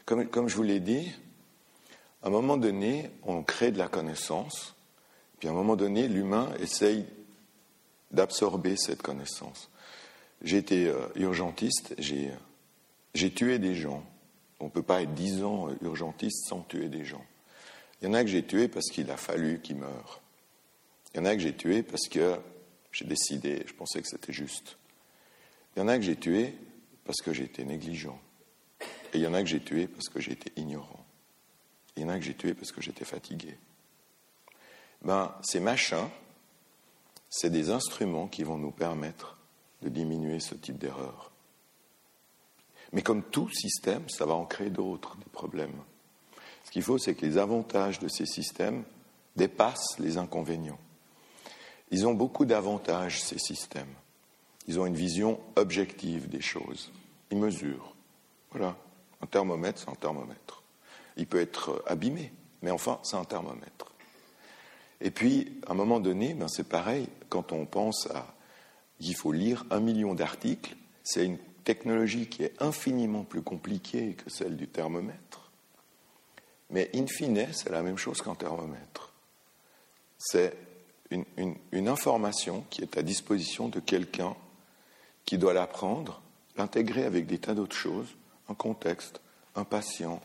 [0.05, 1.13] Comme, je vous l'ai dit,
[2.23, 4.75] à un moment donné, on crée de la connaissance,
[5.39, 7.05] puis à un moment donné, l'humain essaye
[8.11, 9.71] d'absorber cette connaissance.
[10.43, 12.33] J'ai été euh, urgentiste, j'ai,
[13.35, 14.03] tué des gens.
[14.61, 17.25] On ne peut pas être dix ans urgentiste sans tuer des gens.
[18.01, 20.21] Il y en a que j'ai tué parce qu'il a fallu qu'ils meurent.
[21.15, 22.39] Il y en a que j'ai tué parce que
[22.93, 24.77] j'ai décidé, je pensais que c'était juste.
[25.77, 26.55] Il y en a que j'ai tué
[27.05, 28.19] parce que j'étais négligent.
[29.13, 31.05] Et il y en a que j'ai tué parce que j'étais ignorant.
[31.97, 33.57] Il y en a que j'ai tué parce que j'étais fatigué.
[35.03, 36.09] Ben, ces machins,
[37.31, 39.39] c'est des instruments qui vont nous permettre
[39.83, 41.31] de diminuer ce type d'erreur.
[42.93, 45.83] Mais comme tout système, ça va en créer d'autres, des problèmes.
[46.65, 48.85] Ce qu'il faut, c'est que les avantages de ces systèmes
[49.37, 50.79] dépassent les inconvénients.
[51.91, 53.93] Ils ont beaucoup d'avantages, ces systèmes.
[54.67, 56.93] Ils ont une vision objective des choses.
[57.31, 57.95] Ils mesurent.
[58.51, 58.77] Voilà.
[59.21, 60.63] Un thermomètre, c'est un thermomètre.
[61.17, 62.33] Il peut être abîmé,
[62.63, 63.93] mais enfin, c'est un thermomètre.
[65.01, 68.35] Et puis, à un moment donné, ben, c'est pareil, quand on pense à
[69.01, 74.31] il faut lire un million d'articles, c'est une technologie qui est infiniment plus compliquée que
[74.31, 75.51] celle du thermomètre.
[76.71, 79.13] Mais in fine, c'est la même chose qu'un thermomètre.
[80.19, 80.55] C'est
[81.11, 84.37] une, information qui est à disposition de quelqu'un
[85.25, 86.21] qui doit l'apprendre,
[86.57, 88.09] l'intégrer avec des tas d'autres choses,
[88.49, 89.21] un contexte,
[89.55, 90.21] un patient,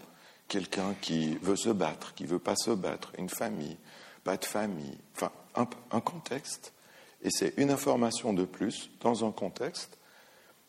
[0.47, 3.77] quelqu'un qui veut se battre, qui veut pas se battre, une famille,
[4.23, 6.73] pas de famille, enfin un, contexte.
[7.21, 9.97] Et c'est une information de plus dans un contexte.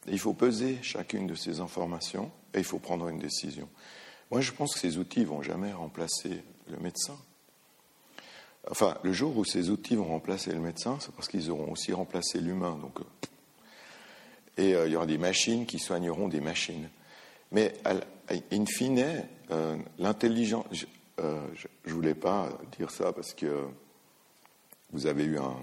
[0.06, 3.68] il faut peser chacune de ces informations et il faut prendre une décision.
[4.30, 7.16] Moi, je pense que ces outils vont jamais remplacer le médecin.
[8.70, 11.92] Enfin, le jour où ces outils vont remplacer le médecin, c'est parce qu'ils auront aussi
[11.92, 12.78] remplacé l'humain.
[12.82, 13.02] Euh,
[14.56, 16.88] et euh, il y aura des machines qui soigneront des machines.
[17.52, 17.74] Mais
[18.52, 20.66] in fine, euh, l'intelligence.
[21.18, 23.68] Je voulais pas dire ça parce que
[24.92, 25.56] vous avez eu un,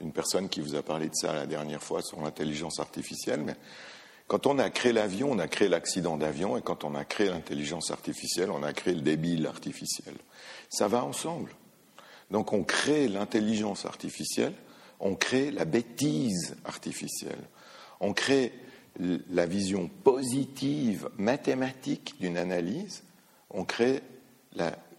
[0.00, 3.56] une personne qui vous a parlé de ça la dernière fois sur l'intelligence artificielle, mais
[4.28, 7.28] quand on a créé l'avion, on a créé l'accident d'avion, et quand on a créé
[7.28, 10.14] l'intelligence artificielle, on a créé le débile artificiel.
[10.68, 11.52] Ça va ensemble.
[12.30, 14.54] Donc on crée l'intelligence artificielle,
[14.98, 17.38] on crée la bêtise artificielle,
[18.00, 18.52] on crée
[18.98, 23.04] la vision positive mathématique d'une analyse,
[23.50, 24.02] on crée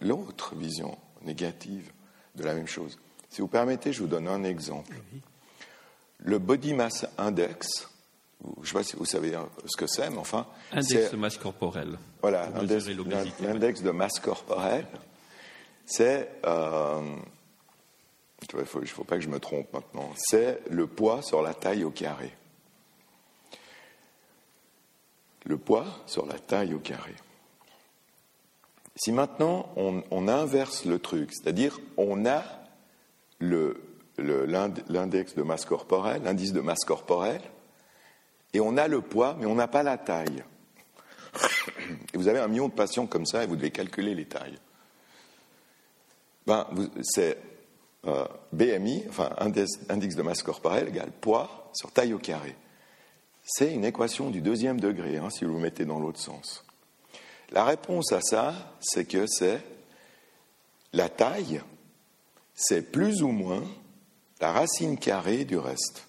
[0.00, 1.90] l'autre vision négative
[2.36, 2.98] de la même chose.
[3.28, 4.96] Si vous permettez, je vous donne un exemple.
[6.18, 7.88] Le body mass index,
[8.40, 9.36] je ne sais pas si vous savez
[9.66, 10.46] ce que c'est, mais enfin.
[10.72, 11.98] Index de masse corporelle.
[12.22, 12.48] Voilà,
[13.40, 14.86] l'index de masse corporelle,
[15.86, 16.30] c'est.
[16.46, 17.16] Euh,
[18.52, 20.10] il ne faut, pas que je me trompe maintenant.
[20.16, 22.32] C'est le poids sur la taille au carré
[25.48, 27.14] le poids sur la taille au carré.
[28.94, 32.42] Si maintenant on, inverse le truc, c'est-à-dire on a
[33.40, 37.42] l'index de masse corporelle, l'indice de masse corporelle,
[38.54, 40.42] et on a le poids, mais on n'a pas la taille.
[42.12, 44.58] Et vous avez un million de patients comme ça et vous devez calculer les tailles.
[46.46, 46.66] Ben,
[47.02, 47.38] c'est
[48.06, 52.56] euh, BMI, enfin index de masse corporelle égale poids sur taille au carré.
[53.44, 56.64] C'est une équation du deuxième degré, hein, si vous vous mettez dans l'autre sens.
[57.50, 59.62] La réponse à ça, c'est que c'est
[60.92, 61.62] la taille,
[62.54, 63.64] c'est plus ou moins
[64.40, 66.06] la racine carrée du reste.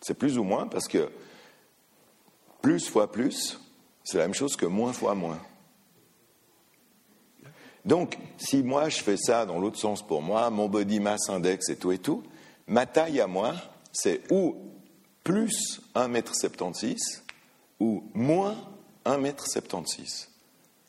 [0.00, 1.10] C'est plus ou moins parce que
[2.62, 3.60] plus fois plus,
[4.04, 5.40] c'est la même chose que moins fois moins.
[7.84, 11.68] Donc, si moi je fais ça dans l'autre sens pour moi, mon body mass index
[11.70, 12.22] et tout et tout,
[12.66, 13.54] ma taille à moi,
[13.92, 14.56] c'est ou
[15.24, 16.96] plus 1,76 m
[17.80, 18.56] ou moins
[19.04, 20.28] 1m76.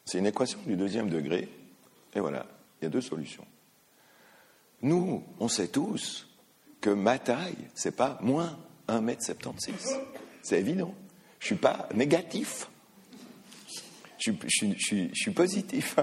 [0.05, 1.47] C'est une équation du deuxième degré.
[2.13, 2.45] Et voilà,
[2.81, 3.45] il y a deux solutions.
[4.81, 6.27] Nous, on sait tous
[6.81, 8.57] que ma taille, c'est pas moins
[8.87, 9.71] 1m76.
[10.41, 10.93] C'est évident.
[11.41, 12.69] Je suis pas négatif.
[14.19, 14.31] Je,
[15.13, 15.95] suis positif.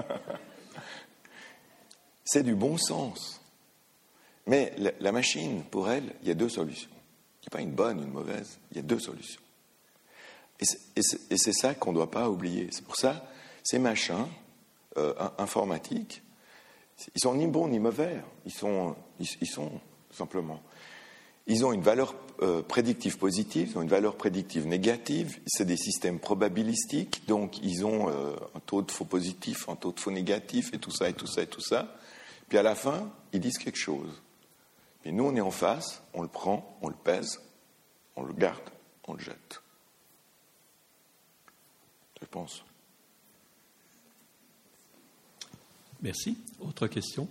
[2.25, 3.41] c'est du bon sens.
[4.45, 6.91] Mais la, machine, pour elle, il y a deux solutions.
[6.91, 8.59] Il n'y a pas une bonne, une mauvaise.
[8.71, 9.41] Il y a deux solutions.
[10.59, 12.67] Et c'est ça qu'on ne doit pas oublier.
[12.71, 13.25] C'est pour ça,
[13.63, 14.27] ces machins
[14.97, 16.21] euh, informatiques,
[17.15, 18.21] ils sont ni bons ni mauvais.
[18.45, 18.51] Ils
[19.19, 19.71] ils, sont
[20.11, 20.61] simplement.
[21.47, 25.39] Ils ont une valeur euh, prédictive positive, ils ont une valeur prédictive négative.
[25.45, 29.91] C'est des systèmes probabilistiques, donc ils ont euh, un taux de faux positif, un taux
[29.91, 31.95] de faux négatif, et tout ça, et tout ça, et tout ça.
[32.47, 34.21] Puis à la fin, ils disent quelque chose.
[35.05, 37.39] Et nous, on est en face, on le prend, on le pèse,
[38.15, 38.69] on le garde,
[39.07, 39.61] on le jette.
[42.21, 42.63] Je pense.
[46.01, 46.37] Merci.
[46.59, 47.27] Autre question?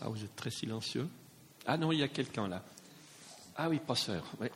[0.00, 1.08] Ah, vous êtes très silencieux.
[1.66, 2.62] Ah non, il y a quelqu'un là.
[3.56, 4.24] Ah oui, passeur.
[4.40, 4.48] Oui.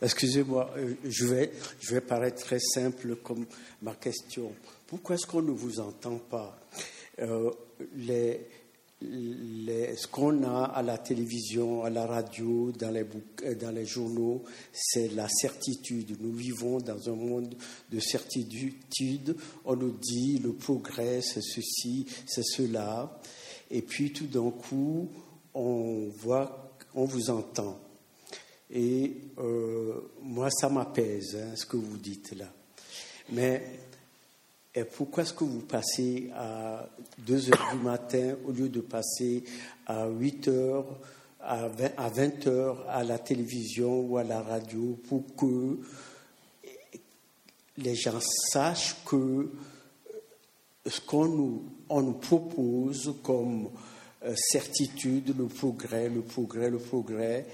[0.00, 3.44] Excusez-moi, euh, je vais, je vais paraître très simple comme
[3.82, 4.52] ma question.
[4.86, 6.56] Pourquoi est-ce qu'on ne vous entend pas?
[7.18, 7.50] Euh,
[7.96, 8.46] les,
[9.00, 13.04] ce qu'on a à la télévision, à la radio, dans les,
[13.44, 16.16] euh, dans les journaux, c'est la certitude.
[16.20, 17.56] Nous vivons dans un monde
[17.90, 19.36] de certitude.
[19.64, 23.20] On nous dit le progrès, c'est ceci, c'est cela.
[23.70, 25.08] Et puis tout d'un coup,
[25.54, 27.78] on voit, on vous entend.
[28.70, 32.46] Et euh, moi, ça m'apaise, hein, ce que vous dites là.
[33.30, 33.62] Mais
[34.96, 39.44] pourquoi est-ce que vous passez à 2 heures du matin au lieu de passer
[39.86, 40.86] à 8 heures,
[41.40, 45.78] à 20, heures à la télévision ou à la radio pour que
[47.78, 49.50] les gens sachent que
[50.86, 53.70] ce qu'on nous, on nous propose comme
[54.34, 57.46] certitude, le progrès, le progrès, le progrès,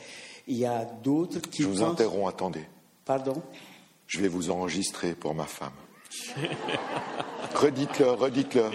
[0.46, 1.62] il y a d'autres qui.
[1.62, 2.64] Je vous interromps, attendez.
[3.04, 3.42] Pardon?
[4.06, 5.72] Je vais vous enregistrer pour ma femme.
[7.54, 8.70] Redites-le, redites-le.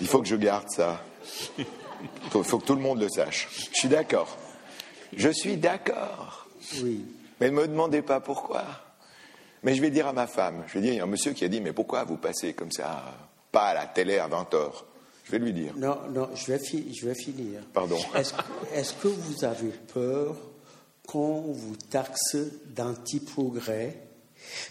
[0.00, 1.02] Il faut que je garde ça.
[1.58, 1.64] Il
[2.30, 3.48] faut, que tout le monde le sache.
[3.72, 4.36] Je suis d'accord.
[5.16, 6.48] Je suis d'accord.
[6.82, 7.04] Oui.
[7.40, 8.64] Mais ne me demandez pas pourquoi.
[9.62, 11.32] Mais je vais dire à ma femme, je vais dire, il y a un monsieur
[11.32, 13.02] qui a dit, mais pourquoi vous passez comme ça,
[13.50, 14.84] pas à la télé à 20 heures?
[15.28, 15.76] Je vais lui dire.
[15.76, 17.60] Non, non, je vais, je vais finir.
[17.74, 17.98] Pardon.
[18.74, 20.36] Est-ce que vous avez peur
[21.06, 22.36] qu'on vous taxe
[22.74, 24.08] d'anti-progrès?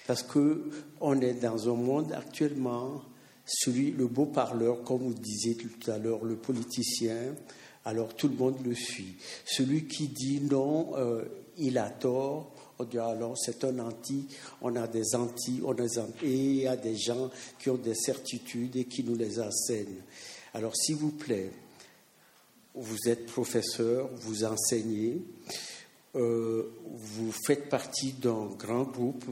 [0.08, 3.04] Parce qu'on est dans un monde actuellement,
[3.46, 7.36] celui, le beau parleur, comme vous disiez tout à l'heure, le politicien,
[7.86, 9.16] alors tout le monde le suit.
[9.46, 11.24] Celui qui dit non, euh,
[11.58, 14.28] il a tort, on dit alors c'est un anti,
[14.62, 17.30] on a des anti, on a des anti, et il y a des gens
[17.60, 20.02] qui ont des certitudes et qui nous les enseignent.
[20.58, 21.52] Alors s'il vous plaît,
[22.74, 25.22] vous êtes professeur, vous enseignez,
[26.16, 29.24] euh, vous faites partie d'un grand groupe,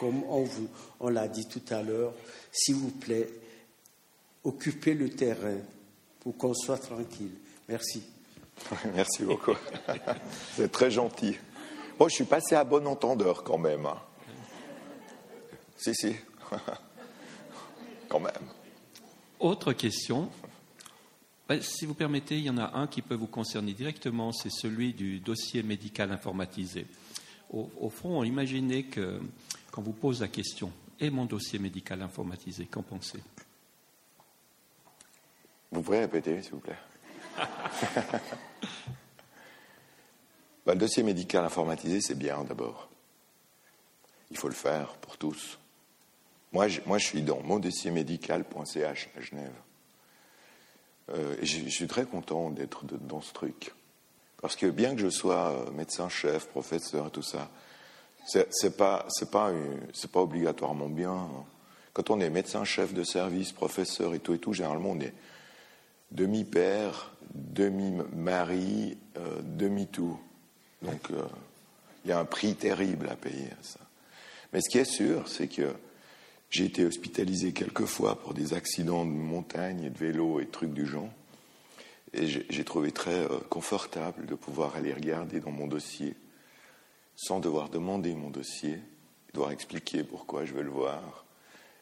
[0.00, 0.66] comme on, vous,
[0.98, 2.12] on l'a dit tout à l'heure.
[2.50, 3.28] S'il vous plaît,
[4.42, 5.58] occupez le terrain
[6.18, 7.36] pour qu'on soit tranquille.
[7.68, 8.02] Merci.
[8.92, 9.54] Merci beaucoup.
[10.56, 11.36] C'est très gentil.
[11.96, 13.86] Moi, je suis passé à bon entendeur quand même.
[13.86, 14.02] Hein.
[15.76, 16.16] Si, si.
[18.08, 18.32] quand même.
[19.38, 20.28] Autre question
[21.60, 24.94] si vous permettez, il y en a un qui peut vous concerner directement, c'est celui
[24.94, 26.86] du dossier médical informatisé.
[27.50, 29.20] Au, fond, imaginez que
[29.70, 33.18] quand vous pose la question, et mon dossier médical informatisé, qu'en pensez?
[35.70, 36.78] Vous pourrez répéter, s'il vous plaît
[40.64, 42.88] bah, Le dossier médical informatisé, c'est bien d'abord.
[44.30, 45.58] Il faut le faire pour tous.
[46.52, 49.52] Moi, je, moi, je suis dans mon dossier médical.ch à Genève.
[51.14, 53.72] Euh, je, suis très content d'être dans ce truc.
[54.40, 57.48] Parce que bien que je sois euh, médecin-chef, professeur et tout ça,
[58.24, 59.52] c'est pas, pas,
[60.12, 61.28] pas obligatoirement bien.
[61.92, 65.12] Quand on est médecin-chef de service, professeur et tout et tout, généralement on est
[66.12, 70.18] demi-père, demi-mari, euh, demi-tout.
[70.82, 71.10] Donc
[72.04, 73.80] il y a un prix terrible à payer à ça.
[74.52, 75.74] Mais ce qui est sûr, c'est que
[76.52, 80.74] j'ai été hospitalisé quelques fois pour des accidents de montagne et de vélo et trucs
[80.74, 81.08] du genre.
[82.12, 86.14] Et j'ai trouvé très euh, confortable de pouvoir aller regarder dans mon dossier
[87.16, 88.78] sans devoir demander mon dossier,
[89.32, 91.24] devoir expliquer pourquoi je veux le voir,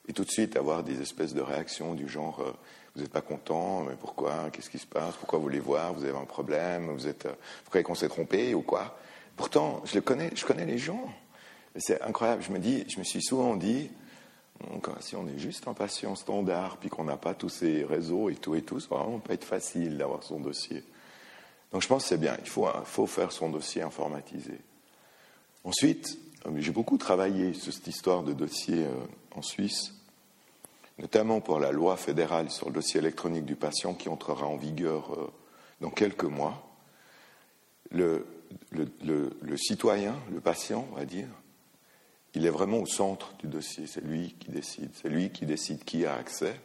[0.09, 2.53] et tout de suite avoir des espèces de réactions du genre euh,
[2.95, 6.05] vous n'êtes pas content, mais pourquoi, qu'est-ce qui se passe, pourquoi vous voulez voir, vous
[6.05, 8.99] avez un problème, vous êtes, euh, vous croyez qu'on s'est trompé ou quoi
[9.37, 11.09] Pourtant, je le connais, je connais les gens.
[11.77, 12.43] C'est incroyable.
[12.43, 13.91] Je me, dis, je me suis souvent dit,
[15.01, 18.37] si on est juste un patient standard, puis qu'on n'a pas tous ces réseaux et
[18.37, 20.85] tout et tout, va vraiment pas être facile d'avoir son dossier.
[21.73, 24.59] Donc je pense que c'est bien, il faut, faut faire son dossier informatisé.
[25.65, 28.95] Ensuite, euh, j'ai beaucoup travaillé sur cette histoire de dossier euh,
[29.35, 29.95] en Suisse,
[30.99, 35.13] notamment pour la loi fédérale sur le dossier électronique du patient qui entrera en vigueur
[35.15, 35.31] euh,
[35.81, 36.67] dans quelques mois.
[37.93, 38.27] Le,
[39.57, 41.27] citoyen, le patient, on va dire,
[42.35, 43.87] il est vraiment au centre du dossier.
[43.87, 44.91] C'est lui qui décide.
[44.95, 46.61] C'est lui qui décide qui a accès.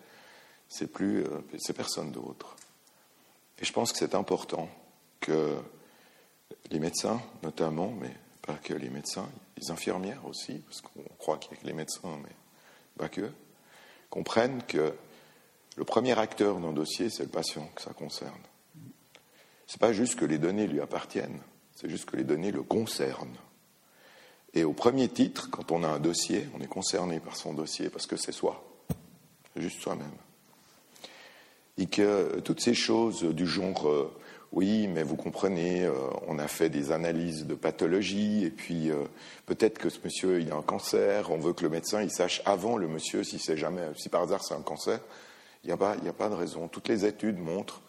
[0.69, 1.23] C'est plus,
[1.59, 2.55] c'est personne d'autre.
[3.59, 4.69] Et je pense que c'est important
[5.19, 5.57] que
[6.71, 8.11] les médecins, notamment, mais
[8.41, 11.73] pas que les médecins, les infirmières aussi, parce qu'on croit qu'il y a que les
[11.73, 12.35] médecins, mais
[12.97, 13.31] pas que,
[14.09, 14.93] comprennent que
[15.77, 18.31] le premier acteur d'un dossier, c'est le patient que ça concerne.
[19.67, 21.41] Ce n'est pas juste que les données lui appartiennent,
[21.75, 23.37] c'est juste que les données le concernent.
[24.55, 27.89] Et au premier titre, quand on a un dossier, on est concerné par son dossier
[27.89, 28.63] parce que c'est soi,
[29.57, 30.07] juste soi-même.
[31.77, 34.09] Et que toutes ces choses du genre euh,
[34.53, 35.93] oui, mais vous comprenez, euh,
[36.27, 39.03] on a fait des analyses de pathologie, et puis euh,
[39.45, 42.77] peut-être que ce monsieur a un cancer, on veut que le médecin il sache avant
[42.77, 45.01] le monsieur si c'est jamais, si par hasard c'est un cancer.
[45.65, 46.69] Il n'y a, a pas de raison.
[46.69, 47.81] Toutes les études montrent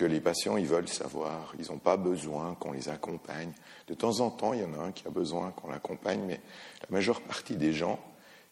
[0.00, 3.52] que les patients ils veulent savoir, ils n'ont pas besoin qu'on les accompagne.
[3.86, 6.40] De temps en temps, il y en a un qui a besoin qu'on l'accompagne, mais
[6.80, 8.00] la majeure partie des gens,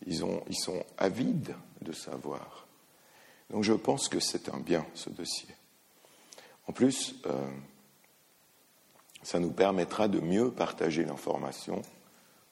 [0.06, 2.66] ils, ont, ils sont avides de savoir.
[3.48, 5.48] Donc je pense que c'est un bien, ce dossier.
[6.66, 7.48] En plus, euh,
[9.22, 11.80] ça nous permettra de mieux partager l'information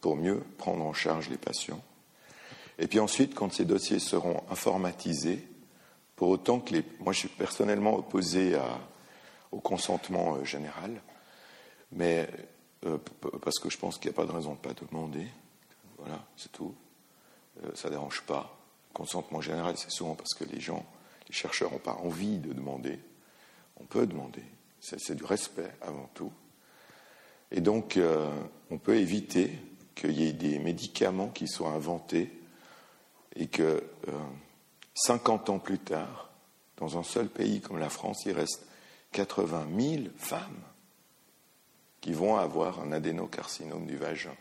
[0.00, 1.82] pour mieux prendre en charge les patients.
[2.78, 5.46] Et puis ensuite, quand ces dossiers seront informatisés,
[6.16, 6.84] pour autant que les...
[7.00, 8.58] Moi, je suis personnellement opposé
[9.52, 11.00] au consentement euh, général,
[11.92, 12.28] mais
[12.84, 12.98] euh,
[13.42, 15.26] parce que je pense qu'il n'y a pas de raison de ne pas demander.
[15.98, 16.74] Voilà, c'est tout.
[17.74, 18.58] ça ne dérange pas.
[18.90, 20.84] Le consentement général, c'est souvent parce que les gens,
[21.28, 22.98] les chercheurs n'ont pas envie de demander
[23.80, 24.42] on peut demander.
[24.80, 26.32] C'est du respect avant tout.
[27.50, 28.30] Et donc, euh,
[28.70, 29.50] on peut éviter
[29.94, 32.30] qu'il y ait des médicaments qui soient inventés
[33.34, 33.82] et que
[34.96, 36.30] 50 euh, ans plus tard,
[36.78, 38.66] dans un seul pays comme la France, il reste
[39.12, 40.62] 80 000 femmes
[42.00, 44.34] qui vont avoir un adénocarcinome du vagin.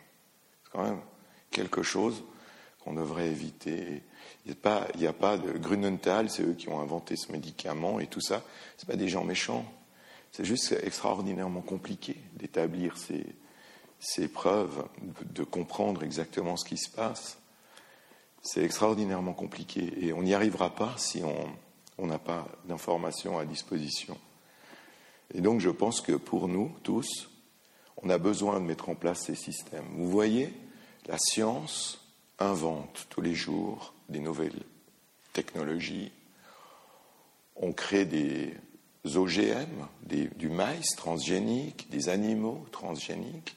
[0.64, 1.00] C'est quand même
[1.50, 2.22] quelque chose
[2.80, 4.02] qu'on devrait éviter.
[4.44, 4.54] Il
[4.96, 8.44] n'y a, pas de Grunenthal, c'est eux qui ont inventé ce médicament et tout ça.
[8.76, 9.64] Ce pas des gens méchants.
[10.30, 12.94] C'est juste extraordinairement compliqué d'établir
[13.98, 14.86] ces preuves,
[15.34, 17.38] de, comprendre exactement ce qui se passe.
[18.46, 21.20] C'est extraordinairement compliqué et on n'y arrivera pas si
[21.98, 24.16] on n'a pas d'informations à disposition.
[25.34, 27.28] Et donc je pense que pour nous tous,
[27.96, 29.86] on a besoin de mettre en place ces systèmes.
[29.96, 30.54] Vous voyez,
[31.06, 32.06] la science
[32.38, 34.62] invente tous les jours des nouvelles
[35.32, 36.12] technologies.
[37.56, 38.54] On crée des
[39.04, 43.56] OGM, du maïs transgénique, des animaux transgéniques.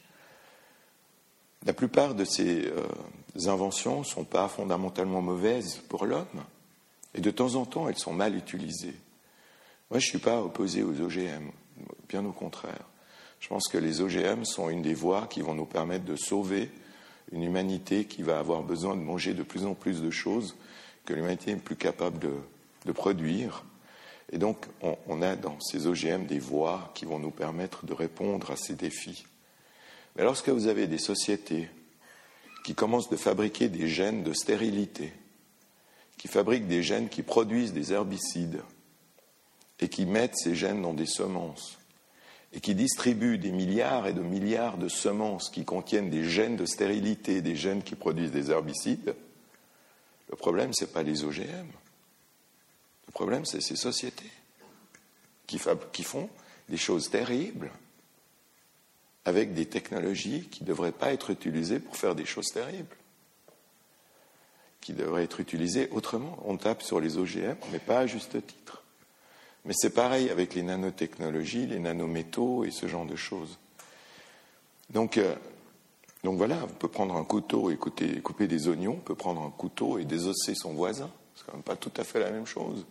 [1.64, 2.88] La plupart de ces euh,
[3.48, 6.44] inventions ne sont pas fondamentalement mauvaises pour l'homme,
[7.16, 8.96] et de temps en temps, elles sont mal utilisées.
[9.90, 11.50] Moi, je ne suis pas opposé aux OGM,
[12.08, 12.86] bien au contraire.
[13.40, 16.70] Je pense que les OGM sont une des voies qui vont nous permettre de sauver
[17.32, 20.56] une humanité qui va avoir besoin de manger de plus en plus de choses
[21.06, 23.66] que l'humanité n'est plus capable de, produire.
[24.32, 28.50] Et donc, on, a dans ces OGM des voies qui vont nous permettre de répondre
[28.50, 29.26] à ces défis.
[30.16, 31.70] Mais lorsque vous avez des sociétés
[32.70, 35.12] qui commencent de fabriquer des gènes de stérilité,
[36.20, 38.62] qui fabriquent des gènes qui produisent des herbicides
[39.80, 41.80] et qui mettent ces gènes dans des semences,
[42.54, 46.68] et qui distribue des milliards et de milliards de semences qui contiennent des gènes de
[46.68, 49.16] stérilité, des gènes qui produisent des herbicides,
[50.30, 51.72] le problème, ce n'est pas les OGM.
[53.08, 54.30] Le problème, c'est ces sociétés
[55.48, 55.60] qui,
[55.92, 56.30] qui font
[56.70, 57.72] des choses terribles
[59.30, 62.96] avec des technologies qui ne devraient pas être utilisées pour faire des choses terribles,
[64.82, 66.38] qui devraient être utilisées autrement.
[66.46, 68.84] On tape sur les OGM, mais pas à juste titre.
[69.66, 73.60] Mais c'est pareil avec les nanotechnologies, les nanométaux et ce genre de choses.
[74.90, 75.36] Donc, euh,
[76.24, 79.52] donc voilà, on peut prendre un couteau et couper, des oignons, on peut prendre un
[79.52, 81.12] couteau et désosser son voisin.
[81.36, 82.86] C'est quand même pas tout à fait la même chose.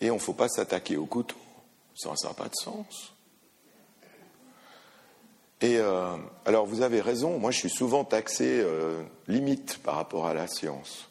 [0.00, 1.36] Et on ne faut pas s'attaquer au couteau.
[1.94, 3.12] Ça n'a pas de sens.
[5.62, 6.16] Et euh,
[6.46, 10.46] alors vous avez raison, moi je suis souvent taxé euh, limite par rapport à la
[10.46, 11.10] science.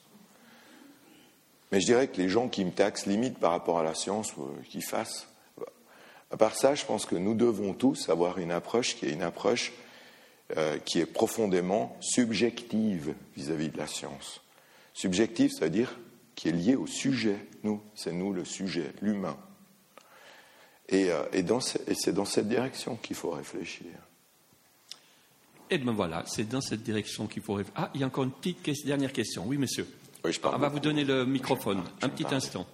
[1.72, 4.34] Mais je dirais que les gens qui me taxent limite par rapport à la science,
[4.40, 5.28] euh, qu'ils fassent.
[6.32, 9.24] À part ça, je pense que nous devons tous avoir une approche qui est une
[9.24, 9.72] approche
[10.58, 14.42] euh, qui est profondément subjective vis-à-vis de la science.
[14.94, 16.00] Subjective, c'est-à-dire
[16.34, 17.38] qui est liée au sujet.
[17.64, 19.38] Nous, c'est nous le sujet, l'humain.
[20.88, 23.92] Et, euh, et c'est dans cette direction qu'il faut réfléchir.
[25.72, 27.80] Et eh bien voilà, c'est dans cette direction qu'il faut réfléchir.
[27.80, 29.46] Ah, il y a encore une petite dernière question.
[29.46, 29.88] Oui, monsieur.
[30.24, 31.84] Oui, je parle On va vous donner le microphone.
[32.02, 32.66] un petit instant.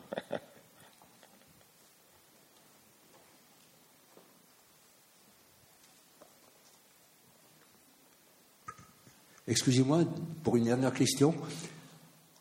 [9.47, 10.05] Excusez-moi
[10.43, 11.35] pour une dernière question.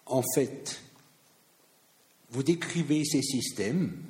[0.06, 0.80] En fait,
[2.30, 4.02] vous décrivez ces systèmes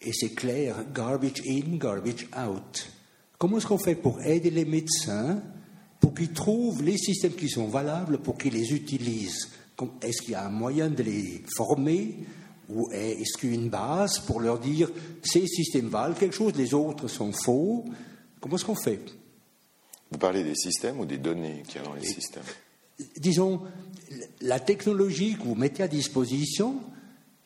[0.00, 2.90] et c'est clair, garbage in, garbage out.
[3.40, 5.40] Comment est-ce qu'on fait pour aider les médecins
[5.98, 9.48] pour qu'ils trouvent les systèmes qui sont valables, pour qu'ils les utilisent?
[10.02, 12.18] Est-ce qu'il y a un moyen de les former
[12.68, 14.90] ou est-ce qu'il y a une base pour leur dire
[15.22, 17.86] ces systèmes valent quelque chose, les autres sont faux?
[18.40, 19.00] Comment est-ce qu'on fait?
[20.10, 22.44] Vous parlez des systèmes ou des données qu'il y a dans les systèmes?
[23.16, 23.62] Disons,
[24.42, 26.74] la technologie que vous mettez à disposition,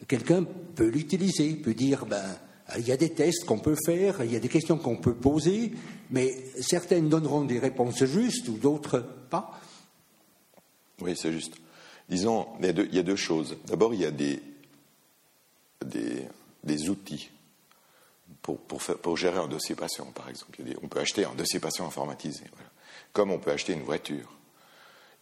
[0.09, 0.45] quelqu'un
[0.75, 2.37] peut l'utiliser, peut dire ben,
[2.77, 5.15] il y a des tests qu'on peut faire, il y a des questions qu'on peut
[5.15, 5.73] poser,
[6.11, 9.61] mais certaines donneront des réponses justes ou d'autres pas.
[11.01, 11.55] Oui, c'est juste.
[12.09, 13.57] Disons, il y a deux, choses.
[13.67, 14.41] D'abord, il y a des,
[15.85, 17.31] des, outils
[18.43, 20.63] pour, pour, gérer un dossier patient, par exemple.
[20.83, 22.45] on peut acheter un dossier patient informatisé,
[23.13, 24.33] comme on peut acheter une voiture.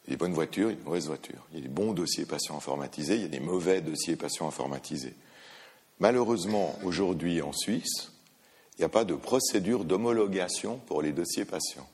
[0.04, 1.46] Il y a des bonnes voitures, il y a des mauvaises voitures.
[1.52, 4.48] Il y a des bons dossiers patients informatisés, il y a des mauvais dossiers patients
[4.48, 5.14] informatisés.
[6.02, 8.10] Malheureusement, aujourd'hui en Suisse,
[8.74, 11.88] il n'y a pas de procédure d'homologation pour les dossiers patients.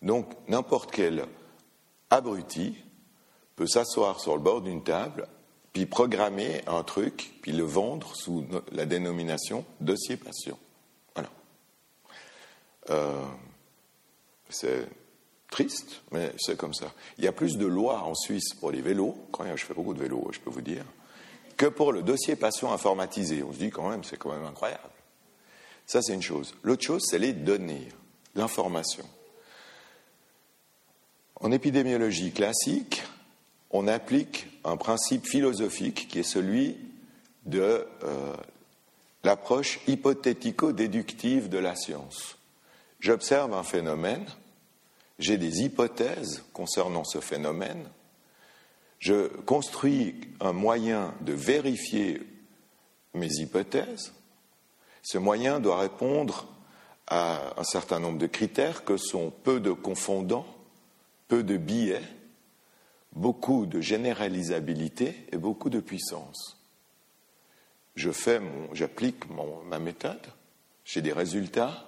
[0.00, 1.26] Donc, n'importe quel
[2.08, 2.76] abruti
[3.56, 5.26] peut s'asseoir sur le bord d'une table,
[5.72, 10.58] puis programmer un truc, puis le vendre sous la dénomination dossier patient.
[11.16, 11.30] Voilà.
[12.90, 13.24] Euh,
[14.50, 14.86] c'est
[15.50, 16.92] triste, mais c'est comme ça.
[17.18, 19.94] Il y a plus de lois en Suisse pour les vélos, quand je fais beaucoup
[19.94, 20.84] de vélos, je peux vous dire,
[21.56, 23.42] que pour le dossier patient informatisé.
[23.42, 24.82] On se dit quand même, c'est quand même incroyable.
[25.86, 26.54] Ça, c'est une chose.
[26.62, 27.88] L'autre chose, c'est les données,
[28.34, 29.04] l'information.
[31.40, 33.02] En épidémiologie classique,
[33.70, 36.76] on applique un principe philosophique qui est celui
[37.44, 38.36] de euh,
[39.22, 42.38] l'approche hypothético-déductive de la science.
[43.00, 44.26] J'observe un phénomène,
[45.18, 47.88] j'ai des hypothèses concernant ce phénomène,
[48.98, 52.22] je construis un moyen de vérifier
[53.14, 54.12] mes hypothèses.
[55.02, 56.46] Ce moyen doit répondre
[57.06, 60.46] à un certain nombre de critères que sont peu de confondants,
[61.28, 62.02] peu de biais,
[63.12, 66.56] beaucoup de généralisabilité et beaucoup de puissance.
[67.94, 68.40] Je fais
[68.72, 69.24] j'applique
[69.64, 70.26] ma méthode,
[70.84, 71.86] j'ai des résultats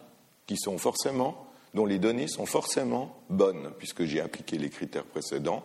[1.75, 5.63] dont les données sont forcément bonnes, puisque j'ai appliqué les critères précédents,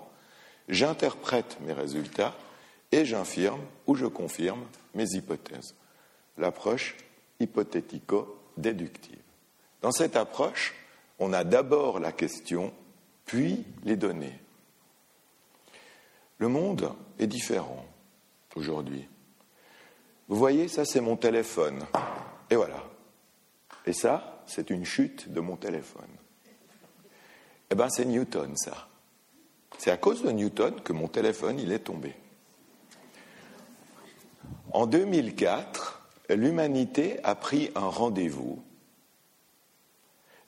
[0.69, 2.35] j'interprète mes résultats
[2.91, 4.63] et j'infirme ou je confirme
[4.93, 5.75] mes hypothèses.
[6.37, 6.95] L'approche
[7.39, 9.19] hypothético-déductive.
[9.81, 10.73] Dans cette approche,
[11.19, 12.73] on a d'abord la question,
[13.25, 14.39] puis les données.
[16.37, 17.85] Le monde est différent
[18.55, 19.07] aujourd'hui.
[20.27, 21.85] Vous voyez, ça c'est mon téléphone.
[22.49, 22.83] Et voilà.
[23.85, 26.09] Et ça, c'est une chute de mon téléphone.
[27.69, 28.87] Eh bien, c'est Newton, ça.
[29.77, 32.15] C'est à cause de Newton que mon téléphone est tombé.
[34.71, 38.63] En 2004, l'humanité a pris un rendez-vous.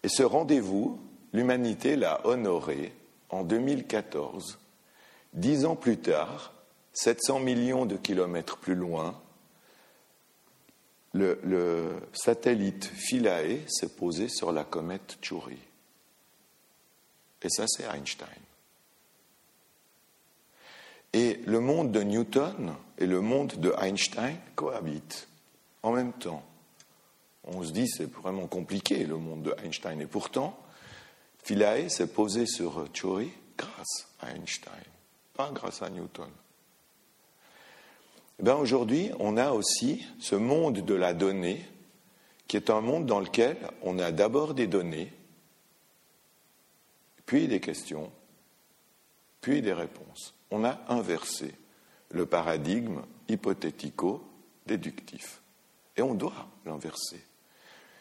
[0.03, 0.99] Et ce rendez-vous,
[1.34, 2.93] l'humanité l'a honoré
[3.30, 4.57] en 2014.
[5.34, 6.53] Dix ans plus tard,
[6.93, 9.19] 700 millions de kilomètres plus loin,
[11.14, 15.60] le, le satellite Philae s'est posé sur la comète Chury.
[17.41, 18.27] Et ça, c'est Einstein.
[21.15, 25.29] Et le monde de Newton et le monde de Einstein cohabitent
[25.81, 26.43] en même temps.
[27.45, 30.01] On se dit c'est vraiment compliqué le monde de Einstein.
[30.01, 30.59] Et pourtant,
[31.41, 34.73] Philae s'est posé sur Chury grâce à Einstein,
[35.33, 36.29] pas grâce à Newton.
[38.45, 41.65] Eh aujourd'hui, on a aussi ce monde de la donnée,
[42.49, 45.13] qui est un monde dans lequel on a d'abord des données,
[47.25, 48.11] puis des questions,
[49.39, 51.53] puis des réponses on a inversé
[52.11, 55.41] le paradigme hypothético-déductif.
[55.98, 57.22] Et on doit l'inverser.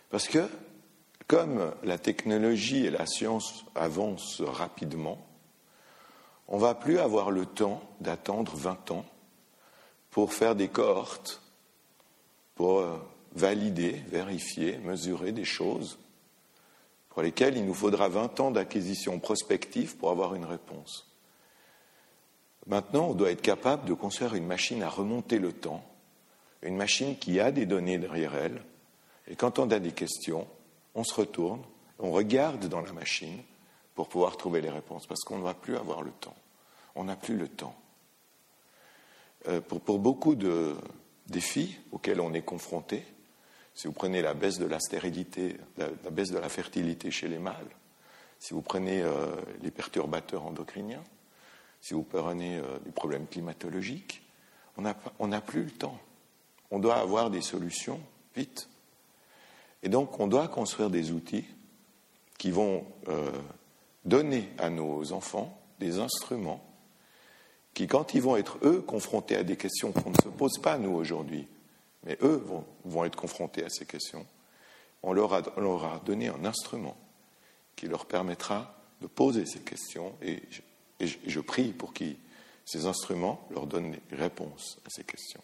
[0.09, 0.49] Parce que,
[1.27, 5.19] comme la technologie et la science avancent rapidement,
[6.47, 9.05] on ne va plus avoir le temps d'attendre 20 ans
[10.11, 11.43] pour faire des cohortes,
[12.55, 12.97] pour euh,
[13.35, 15.99] valider, vérifier, mesurer des choses
[17.09, 21.14] pour lesquels il nous faudra 20 ans d'acquisition prospective pour avoir une réponse.
[22.67, 25.85] Maintenant, on doit être capable de construire une machine à remonter le temps,
[26.63, 28.63] une machine qui a des données derrière elle,
[29.29, 30.47] et quand on a des questions,
[30.95, 31.63] on se retourne,
[31.99, 33.43] on regarde dans la machine
[33.95, 36.37] pour pouvoir trouver les réponses, parce qu'on ne va plus avoir le temps.
[36.95, 37.75] On n'a plus le temps.
[39.49, 40.75] Euh, pour, beaucoup de
[41.27, 43.05] défis auxquels on est confronté,
[43.75, 47.39] si vous prenez la baisse de la stérilité, la, baisse de la fertilité chez les
[47.39, 47.71] mâles,
[48.39, 51.03] si vous prenez euh, les perturbateurs endocriniens,
[51.85, 54.23] si vous prenez euh, les problèmes climatologiques,
[54.79, 55.99] on n'a plus le temps.
[56.71, 58.01] On doit avoir des solutions
[58.35, 58.71] vite.
[59.83, 61.45] Et donc, on doit construire des outils
[62.39, 63.31] qui vont euh,
[64.07, 66.65] donner à nos enfants des instruments
[67.75, 70.79] qui, quand ils vont être, eux, confrontés à des questions qu'on ne se pose pas,
[70.79, 71.47] nous, aujourd'hui,
[72.05, 72.43] mais eux
[72.87, 74.25] vont, être confrontés à ces questions,
[75.03, 76.97] on leur, a, donné un instrument
[77.77, 80.43] qui leur permettra de poser ces questions et
[81.01, 82.05] je, prie pour que
[82.65, 85.43] ces instruments leur donnent des réponses à ces questions.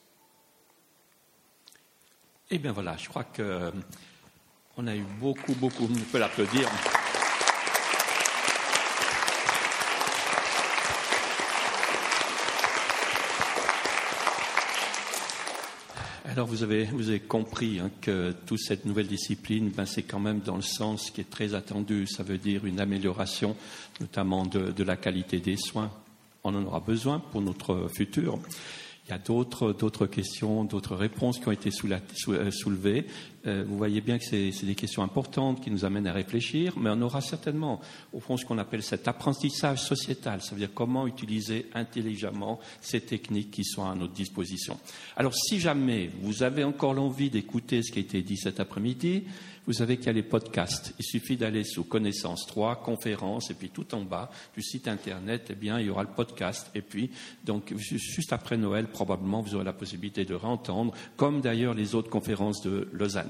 [2.50, 6.68] Eh bien voilà, je crois qu'on a eu beaucoup, beaucoup, on peut l'applaudir.
[16.26, 16.86] Alors vous avez,
[17.20, 21.20] compris hein, que toute cette nouvelle discipline, ben, c'est quand même dans le sens qui
[21.20, 22.06] est très attendu.
[22.06, 23.56] Ça veut dire une amélioration,
[24.00, 25.90] notamment de, de la qualité des soins.
[26.44, 28.38] On en aura besoin pour notre futur.
[29.10, 31.70] Il y a d'autres questions, d'autres réponses qui ont été
[32.28, 33.06] euh, soulevées.
[33.46, 36.90] Euh, vous voyez bien que c'est des questions importantes qui nous amènent à réfléchir, mais
[36.90, 37.80] on aura certainement,
[38.12, 40.42] au fond, ce qu'on appelle cet apprentissage sociétal.
[40.42, 44.78] Ça veut dire comment utiliser intelligemment ces techniques qui sont à notre disposition.
[45.16, 49.24] Alors, si jamais vous avez encore l'envie d'écouter ce qui a été dit cet après-midi,
[49.66, 50.94] vous savez qu'il y a les podcasts.
[50.98, 55.48] Il suffit d'aller sous Connaissance 3, conférences, et puis tout en bas du site internet,
[55.50, 56.70] eh bien, il y aura le podcast.
[56.74, 57.10] Et puis,
[57.44, 62.10] donc, juste après Noël, probablement, vous aurez la possibilité de réentendre, comme d'ailleurs les autres
[62.10, 63.29] conférences de Lausanne.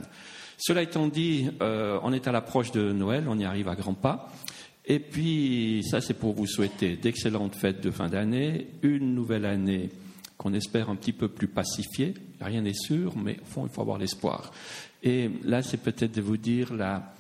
[0.59, 3.95] Cela étant dit, euh, on est à l'approche de Noël, on y arrive à grands
[3.95, 4.31] pas.
[4.85, 9.91] Et puis, ça, c'est pour vous souhaiter d'excellentes fêtes de fin d'année, une nouvelle année
[10.37, 12.15] qu'on espère un petit peu plus pacifiée.
[12.41, 14.53] Rien n'est sûr, mais au fond, il faut avoir l'espoir.
[15.03, 17.13] Et là, c'est peut-être de vous dire la,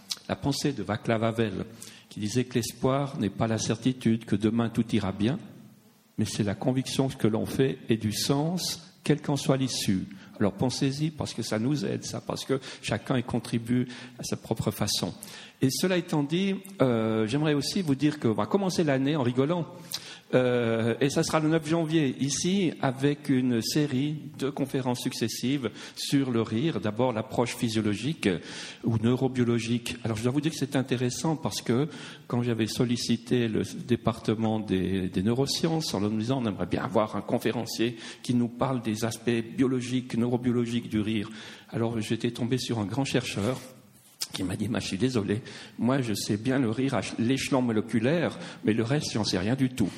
[0.42, 1.64] pensée de Václav Havel,
[2.08, 5.38] qui disait que l'espoir n'est pas la certitude que demain tout ira bien,
[6.18, 10.06] mais c'est la conviction que l'on fait et du sens, quelle qu'en soit l'issue.
[10.40, 13.86] Alors pensez-y parce que ça nous aide, ça, parce que chacun y contribue
[14.18, 15.12] à sa propre façon.
[15.60, 19.66] Et cela étant dit, euh, j'aimerais aussi vous dire qu'on va commencer l'année en rigolant.
[20.34, 26.30] Euh, et ça sera le 9 janvier ici avec une série de conférences successives sur
[26.30, 26.80] le rire.
[26.80, 28.28] D'abord l'approche physiologique
[28.84, 29.96] ou neurobiologique.
[30.04, 31.88] Alors je dois vous dire que c'est intéressant parce que
[32.26, 37.16] quand j'avais sollicité le département des, des, neurosciences en leur disant on aimerait bien avoir
[37.16, 41.28] un conférencier qui nous parle des aspects biologiques, neurobiologiques du rire.
[41.70, 43.58] Alors j'étais tombé sur un grand chercheur
[44.32, 45.42] qui m'a dit, je suis désolé,
[45.78, 49.54] moi je sais bien le rire à l'échelon moléculaire, mais le reste, j'en sais rien
[49.54, 49.90] du tout.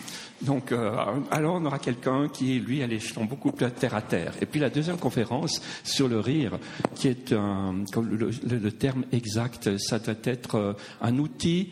[0.42, 0.96] Donc, euh,
[1.30, 4.34] alors on aura quelqu'un qui, lui, à l'échelon beaucoup plus terre à terre.
[4.40, 6.58] Et puis la deuxième conférence sur le rire,
[6.96, 11.70] qui est un, le, le terme exact, ça doit être euh, un outil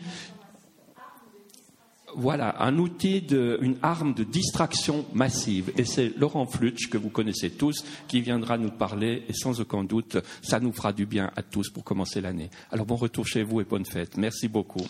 [2.15, 5.71] voilà, un outil, de, une arme de distraction massive.
[5.77, 9.83] Et c'est Laurent Flutsch, que vous connaissez tous, qui viendra nous parler, et sans aucun
[9.83, 12.49] doute, ça nous fera du bien à tous pour commencer l'année.
[12.71, 14.17] Alors bon retour chez vous et bonne fête.
[14.17, 14.85] Merci beaucoup.